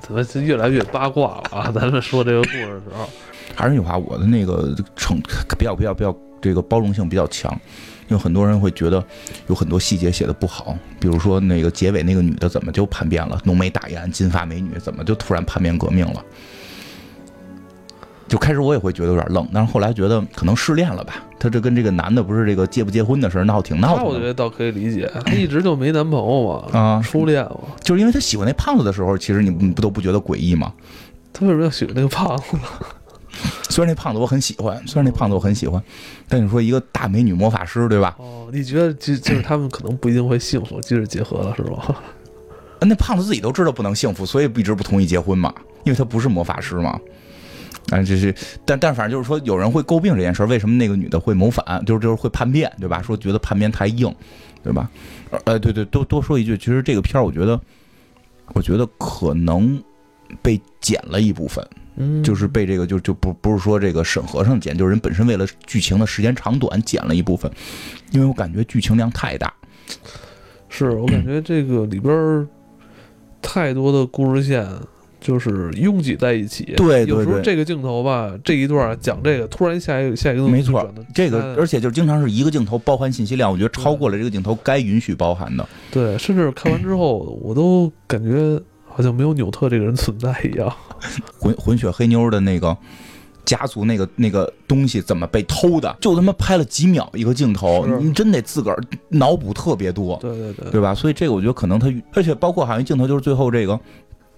[0.00, 1.72] 怎么是越来越八卦了啊？
[1.74, 3.08] 咱们说这个故事的时候，
[3.54, 5.18] 还是那句话，我的那个成
[5.58, 7.50] 比较比较比较这个包容性比较强，
[8.08, 9.04] 因为很多人会觉得
[9.48, 16.24] 有很多细节写的不好，比如说那个结尾那个女的怎么就叛变了，浓眉大眼金发美女怎么就突然叛变革命了？
[18.28, 21.22] 就开始我也会觉得有点愣，但是后来觉得可能失恋了吧？
[21.38, 30.72] 她这跟这个男的不是这个结不结婚的事儿闹挺闹那我觉得倒可以理解，他一直就没男朋友嘛，啊，初恋嘛，就是因为他喜欢那胖子的时候，其实你你不都不觉得诡异吗？
[31.32, 32.42] 他为什么要喜欢那个胖子？
[33.70, 35.82] 虽然那胖子我很喜欢，虽然那胖子我很喜欢，
[36.28, 38.16] 但你说一个大美女魔法师，对吧？
[38.18, 41.94] 哦，你觉得就就是他们可能不一定会幸福，即使结合了，是 吧？
[42.80, 45.52] 那胖子自己都知道不能幸福，所以一直不同意结婚嘛，
[45.84, 46.98] 因为他不是魔法师嘛。
[47.90, 48.34] 啊，这是，
[48.64, 53.00] 但但反正就是说，有人会诟病这件事儿，为什么那个女的会谋反，就是就是会叛变，对吧？
[53.00, 54.12] 说觉得叛变太硬，
[54.62, 54.90] 对吧？
[55.44, 57.60] 呃，对对，多多说一句，其实这个片儿，我觉得，
[58.54, 59.80] 我觉得可能
[60.42, 61.64] 被剪了一部分，
[61.96, 67.50] 嗯，就是被这个就就不不是说这个审核上剪，就是人本身为了剧情的时间长短剪了一部分，
[68.12, 69.52] 因为我感觉剧情量太大。
[70.68, 72.46] 是我感觉这个里边儿
[73.40, 74.66] 太多的故事线
[75.20, 76.64] 就是拥挤在一起。
[76.76, 85.66] 对对对有时候这个镜头吧，这一段讲这个，突然下一个下一个没错，这个哎而且就经常是一个镜头包含信息量，我觉得超过了这个镜头该允许包含的。
[85.90, 88.60] 对，甚至看完之后，我都感觉
[88.96, 90.72] 好像没有纽特这个人存在一样。
[91.38, 92.74] 混混血黑妞的那个
[93.44, 100.94] 家族那个那个东西怎么被偷的，就他妈拍了几秒一个镜头，你真得自个儿脑补特别多，对对对，对吧？
[100.94, 103.78] 所以这个我觉得可能他，而且包括好像镜头就是最后这个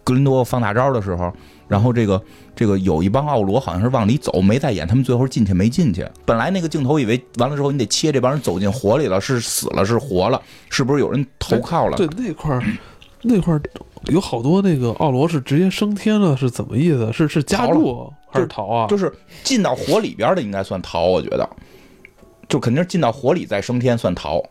[0.02, 1.32] 格林多放大招的时候，
[1.68, 2.20] 然后这个
[2.56, 6.04] 这个有一帮奥罗好像是往里走，没在演他们最后进去没进去。
[6.26, 11.96] 本来那个镜头以为完了之后你得切这帮人走进火里了，是死了是活了，是不是有人投靠了？
[11.96, 12.62] 对那块儿，
[13.22, 13.60] 那块儿
[14.06, 17.12] 有好多那个奥罗是直接升天了，是怎么意思？
[17.12, 18.86] 是是加入还是逃啊？
[18.86, 19.12] 就是
[19.42, 21.48] 进到火里边的应该算逃，我觉得，
[22.48, 24.42] 就肯定是进到火里再升天算逃。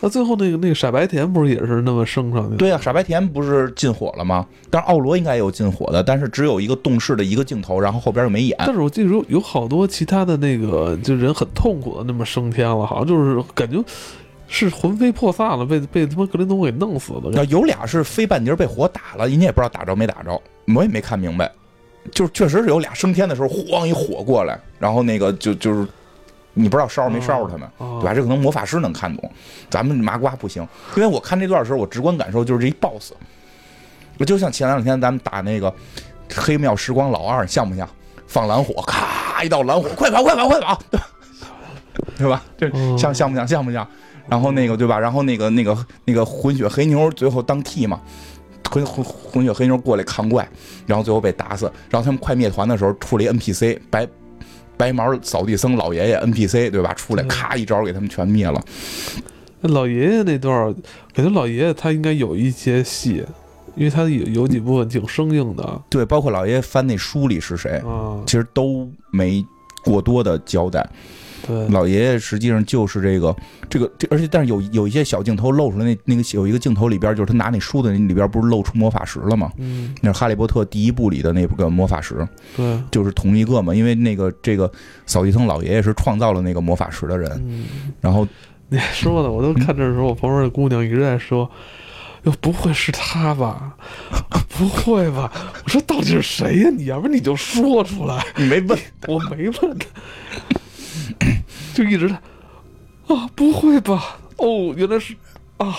[0.00, 2.56] 那最后那个那个傻白甜不是也是那么升上去的？
[2.56, 4.46] 对啊，傻白甜不是进火了吗？
[4.70, 8.56] 但是奥罗应该也有进火的，但是只有一个动视的一个镜头，然后后边又没演。
[8.60, 13.82] 但是我记得有有好多其他的那个，就人很痛苦的那么升天了，好像就是感觉
[14.48, 17.40] 是魂飞魄散了，被被他妈格林多给弄死的。
[17.40, 20.40] 啊，有俩是飞半截被火打了，人家也不知道打着没打着，
[20.74, 21.50] 我也没看明白。
[22.10, 25.86] 就是确实是有俩升天的时候，咣一火过来，然后那个就就是
[26.54, 28.14] 你不知道烧着没烧着他们，啊对吧？
[28.14, 29.30] 这可能魔法师能看懂，
[29.68, 30.66] 咱们麻瓜不行。
[30.96, 33.12] 因为我看这段的时候，我直观感受就是这一 BOSS，
[34.18, 35.72] 我就像前两天咱们打那个
[36.34, 37.86] 黑庙时光老二，像不像？
[38.26, 40.78] 放蓝火，咔一道蓝火，快跑快跑快跑，
[42.18, 42.42] 对吧？
[42.58, 43.86] 这哦像像不像像不像？
[44.28, 44.98] 然后那个对吧？
[44.98, 48.00] 然后那个那个那个混血黑妞最后当替嘛，
[48.70, 50.48] 混混混血黑妞过来扛怪，
[50.86, 51.70] 然后最后被打死。
[51.90, 54.06] 然后他们快灭团的时候出了一 NPC 白
[54.76, 56.92] 白毛扫地僧老爷爷 NPC 对吧？
[56.94, 58.62] 出来嗯咔一招给他们全灭了。
[59.60, 60.74] 那老爷爷那段儿，
[61.12, 63.24] 感觉老爷爷他应该有一些戏，
[63.74, 68.22] 因为他有有几部分挺生硬的对，包括老爷爷翻那书里是谁，啊。
[68.26, 69.44] 其实都没
[69.82, 70.88] 过多的交代。
[71.48, 73.34] 对，老爷爷实际上就是这个
[73.70, 79.50] 这个这，而且但是有有一些小镜头露出来，那那个有一个镜头里边，就是他拿那书的那里边不是露出魔法石了吗？
[79.56, 83.74] 嗯，那是《哈利波特》第一部里的那个魔法石，对，就是同一个嘛。
[83.74, 84.70] 因为那个这个
[85.06, 87.64] 扫地僧老爷爷是创造了那个魔法石的人，嗯，
[88.02, 88.28] 然后
[88.68, 91.50] 你说的，我都看这时候，我旁边的姑娘一直在说。
[92.24, 93.76] 哟，不会是他吧？
[94.58, 95.32] 不会吧？
[95.64, 98.26] 我说到底是谁呀、你要不然你就说出来。
[98.36, 98.76] 你没问，
[99.06, 99.86] 我没问他，
[101.78, 102.14] 就一直在
[103.06, 104.18] 啊，不会吧？
[104.38, 105.14] 哦，原来是
[105.58, 105.72] 啊，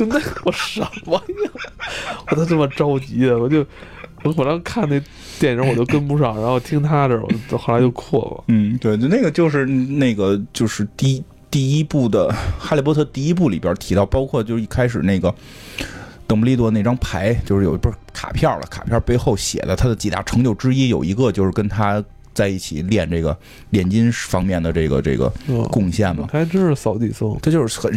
[0.00, 1.50] 那我什么呀？
[2.28, 3.64] 我都这么着急的，我就
[4.24, 5.00] 我本来看那
[5.38, 8.44] 电影我就跟不上，然后听他这，我就后来就扩了。
[8.48, 12.28] 嗯，对，就那个就是那个就是第第一部的
[12.58, 15.32] 《哈利波特》第一部里边提到，包括就是一开始那个
[16.26, 22.02] 邓布利多那张牌，就是有不是卡片了，卡片背后写的他的几大成就之一，有一个就是跟他
[22.34, 23.36] 在一起练这个
[23.70, 26.28] 炼金方面的这个这个嗯，贡献嘛。
[26.30, 27.90] 还真是扫地僧，他就是很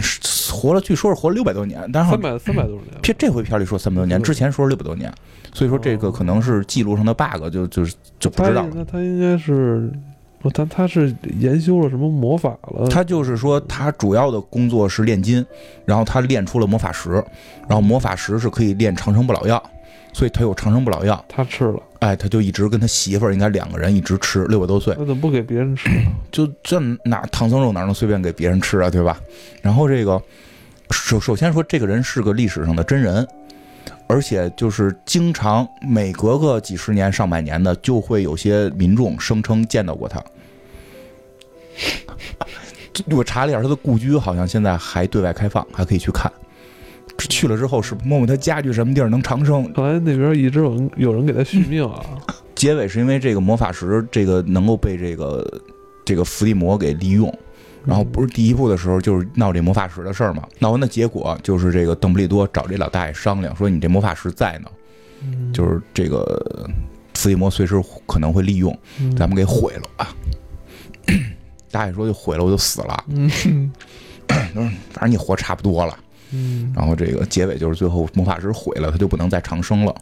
[0.52, 3.00] 活了，据说是活了六百多年，但是好三百三百多年了。
[3.02, 5.12] 这这回片里说三百多年，嗯之前说是六百多年，
[5.54, 8.72] 所以说这个可能是记录上的 bug，就就是就不知道了。
[8.74, 9.92] 那他应该是，
[10.40, 12.88] 不，他他是研修了什么魔法了？
[12.88, 15.46] 他就是说，他主要的工作是炼金，
[15.86, 17.12] 然后他炼出了魔法石，
[17.68, 19.62] 然后魔法石是可以炼长生不老药，
[20.18, 21.24] 所以他有长生不老药。
[21.30, 25.88] 他吃了，哎，他就一直跟他媳妇儿应该两个人一直吃，六百多岁，他怎么不给别人吃？
[26.32, 29.16] 就这哪唐僧肉哪能随便给别人吃啊，对吧？
[29.62, 30.20] 然后这个
[30.90, 33.28] 首首先说，这个人是个历史上的真人，
[34.08, 40.20] 而且就是经常每隔个几十年、上百年的，就会有些民众声称见到过他。
[43.16, 46.32] 我查了一下，他的故居好像现在还对外开放，还可以去看。
[47.18, 49.72] 去了之后是摸摸他家具什么地儿能长生。
[49.74, 52.04] 看来那边一直有人有人给他续命啊。
[52.56, 55.62] 结尾是因为这个魔法石这个能够被这个
[56.06, 57.32] 这个伏地魔给利用，
[57.86, 64.70] 然后不是第一部的时候就是闹这魔法石的事儿嘛，闹完的结果就是这个邓布利多找这老大爷商量说你这魔法石在呢，
[65.24, 66.68] 嗯就是这个
[67.14, 70.16] 伏地魔随时可能会利用，嗯咱们给毁了吧。
[71.70, 73.72] 大爷说就毁了我就死了，嗯
[74.28, 75.96] 反正你活差不多了。
[76.32, 79.96] 嗯然后这个结尾就是最后魔法师毁了，他就不能再长生了。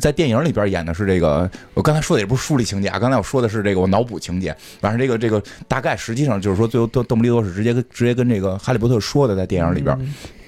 [0.00, 4.54] 在电影里边演的是这个，我刚才说的也不是书里情节啊，刚才我说的是这个我脑补情节。
[4.78, 9.98] 反正这个这个大概实际上就是说，最后邓邓布利多是直接跟直接跟这个哈利波特说的，在电影里边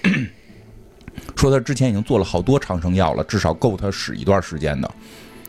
[0.04, 0.26] 嗯
[1.34, 4.90] 说他之前已经做了好多长生药了，至少够他使一段时间的，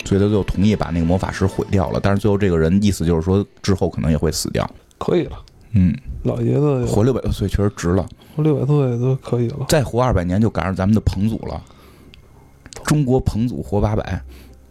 [0.06, 2.00] 所以他最后同意把那个魔法石毁掉了。
[2.02, 4.70] 但是最后这个人意思就是说之后可能也会死掉。
[4.98, 5.38] 可以了，
[5.74, 5.94] 嗯，
[6.24, 8.08] 老爷子活六百多岁确实值了，
[8.40, 9.66] 活六百多也都可以了。
[9.68, 11.61] 再活二百年就赶上咱们的彭祖了。
[12.86, 14.22] 中国彭祖活八百，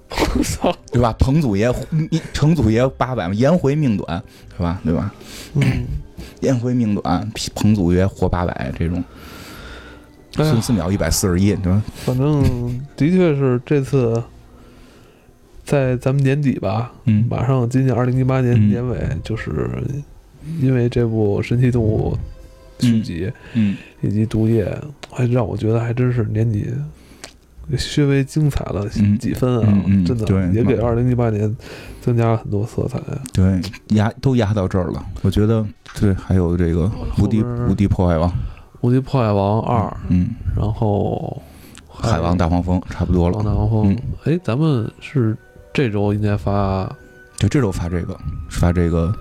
[0.09, 1.15] 我操，对吧？
[1.19, 1.73] 彭祖爷，
[2.35, 4.21] 彭祖爷八百嘛，颜回命短，
[4.57, 4.81] 是吧？
[4.83, 5.15] 对吧？
[5.55, 5.87] 嗯，
[6.41, 9.05] 颜回命短，彭祖爷活八百，这种
[10.33, 11.83] 孙思邈一百四十一，对吧？
[11.97, 12.43] 反正
[12.97, 14.21] 的确是这次
[15.65, 19.69] 在咱们年底吧，嗯马上今年二零一八年嗯年尾，就是
[20.61, 22.17] 因为这部《神奇动物》
[22.81, 24.65] 续集嗯以及《毒液》，
[25.15, 26.73] 还让我觉得还真是年底
[27.77, 29.83] 稍微精彩了嗯几分啊！
[30.07, 31.55] 真的对也给二零一八年
[32.01, 32.99] 增加了很多色彩。
[33.35, 33.61] 对，
[33.97, 35.05] 压都压到这儿了。
[35.21, 35.67] 我觉得
[36.01, 38.31] 对，还有这个无敌无敌破坏王，
[38.81, 41.43] 《无敌破坏王二》，嗯，然后
[41.91, 43.45] 海王大黄蜂差不多王了。
[43.45, 45.37] 大黄蜂嗯，哎，咱们是
[45.75, 46.91] 这周应该发
[47.37, 48.19] 就，这周发这个，
[48.49, 49.15] 发这个，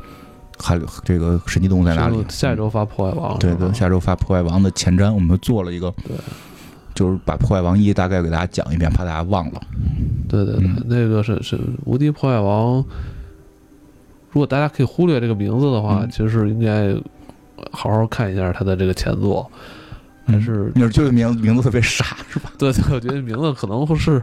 [0.59, 2.23] 还有这个神奇动物在哪里？
[2.29, 6.15] 下一周发破坏王，对对，下周发破坏王的前瞻，我们做了一个，对，
[6.93, 9.61] 就是把破坏王一大概给大家讲一遍，怕大家忘了。
[10.27, 12.83] 对对对，嗯那个是是无敌破坏王。
[14.31, 16.93] 如果大家可以忽略这个名字的话，嗯其实应该
[17.71, 19.49] 好好看一下他的这个前作，
[20.25, 22.51] 还是你是觉得名名字特别傻是吧？
[22.57, 24.21] 对对，我觉得名字可能会是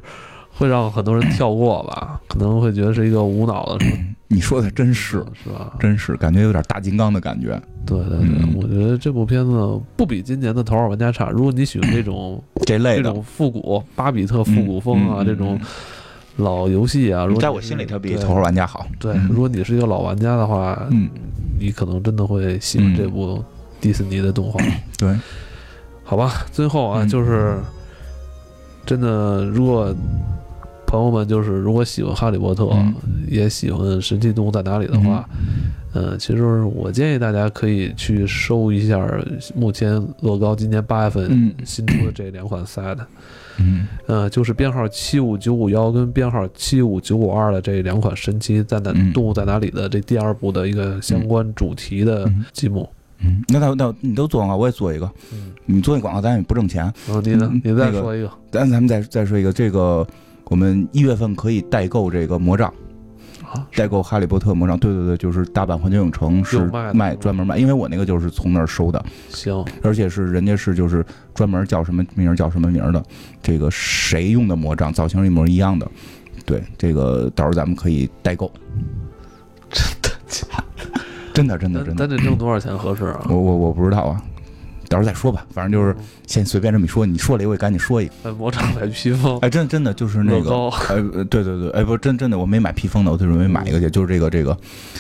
[0.57, 3.85] 会让很多人跳过吧，可能会觉得是一个无脑的，
[4.29, 5.75] 你说的真是，是吧？
[5.81, 7.61] 真是感觉有点大金刚的感觉。
[7.87, 11.29] 对对对，嗯我觉得这部片子不比今年的《头号玩家》差。
[11.29, 15.61] 如果你喜欢这种这类的，这种复古巴比特复古风啊，嗯嗯这种
[16.37, 18.87] 老游戏啊，如果在我心里它比《头号玩家》好。
[18.99, 21.09] 对，嗯如果你是一个老玩家的话，嗯，
[21.61, 23.45] 你可能真的会喜欢这部
[23.81, 24.59] 迪士尼的动画。
[24.97, 25.15] 对，
[26.05, 27.59] 好吧，最后啊，嗯就是
[28.87, 29.95] 真的，如果
[30.95, 32.95] 朋友们就是如果喜欢哈利波特，嗯。
[33.27, 35.29] 也喜欢神奇动物在哪里的话，
[35.95, 39.01] 嗯、其实我建议大家可以去收一下
[39.57, 39.91] 目前
[40.21, 41.53] 乐高今年八月份嗯。
[41.65, 42.97] 新出的这两款 set，
[43.59, 43.89] 嗯。
[44.07, 52.45] 呃，就是编号七五九五幺跟编号七五九五二的这两款神奇在哪、嗯动物在哪里的这第二部的一个相关主题的嗯。
[52.53, 52.89] 积木。
[53.21, 55.11] 嗯，那那那你都做广告，我也做一个。
[55.33, 56.83] 嗯，你做那广告，咱也不挣钱。
[57.07, 57.49] 然后你呢？
[57.51, 57.61] 嗯。
[57.65, 58.31] 你再说一个。
[58.51, 60.07] 咱咱们再再说一个，这个
[60.47, 62.73] 我们一月份可以代购这个魔杖，
[63.43, 63.67] 啊？
[63.75, 64.79] 代购哈利波特魔杖。
[64.79, 71.05] 对对对，就是大阪环球影城是卖专门卖，因为我那个就是从那儿收的，行，而且是人家是就是
[71.35, 73.03] 专门叫什么名儿叫什么名儿的，
[73.43, 75.91] 这个谁用的魔杖造型一模一样的。
[76.45, 78.53] 对，这个到时候咱们可以代购，
[79.73, 80.47] 真的假
[81.33, 83.25] 真的真的，真的咱得挣多少钱合适啊？
[83.31, 84.23] 我我我不知道啊，
[84.95, 85.95] 到时候再说吧，反正就是
[86.25, 88.13] 先随便这么一说，你说了我也赶紧说一个。
[88.23, 94.57] 买魔杖买披风，哎，真真的就是那个，哎，呃对对对，哎，不，真真的，我没买披风的，我就准备买一个去，就是这个这个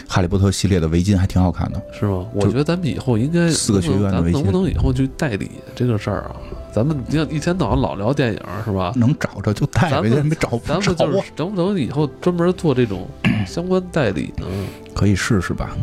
[0.08, 1.80] 哈利波特系列的围巾，还挺好看的。
[1.92, 2.26] 是吗？
[2.34, 6.34] 我觉得咱们以后应该四个学院的围巾能不能以后去代理这个事儿啊？
[6.74, 8.92] 咱们你看一天到晚老聊电影是吧？
[8.96, 13.08] 能找着就代理，没找不咱们就是，能不能以后专门做这种
[13.46, 14.46] 相关代理呢？
[14.92, 15.76] 可以试试吧，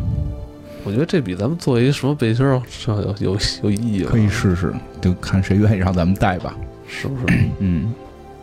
[0.84, 4.10] 我觉得这比咱们做一什么背心儿上有有有意义吧？
[4.10, 6.54] 可以试试，就看谁愿意让咱们带吧。
[6.88, 7.24] 是不是？
[7.60, 7.92] 嗯，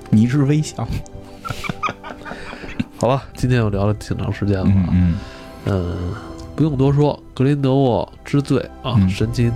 [0.10, 0.88] 迷之微笑。
[2.98, 4.88] 好吧，今天又聊了挺长时间了啊。
[4.92, 5.16] 嗯嗯，
[5.66, 6.14] 嗯，
[6.56, 9.52] 不用多说，格林德沃之罪啊，嗯神奇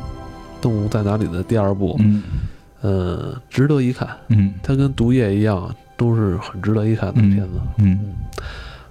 [0.61, 2.23] 动物在哪里的第二部，嗯
[2.81, 4.07] 嗯，值得一看。
[4.27, 7.51] 嗯它跟毒液一样，都是很值得一看的嗯片子。
[7.77, 7.99] 嗯，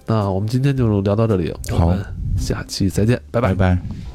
[0.07, 2.05] 那我们今天就聊到这里，我好们
[2.43, 4.12] 下期再见，拜拜拜拜。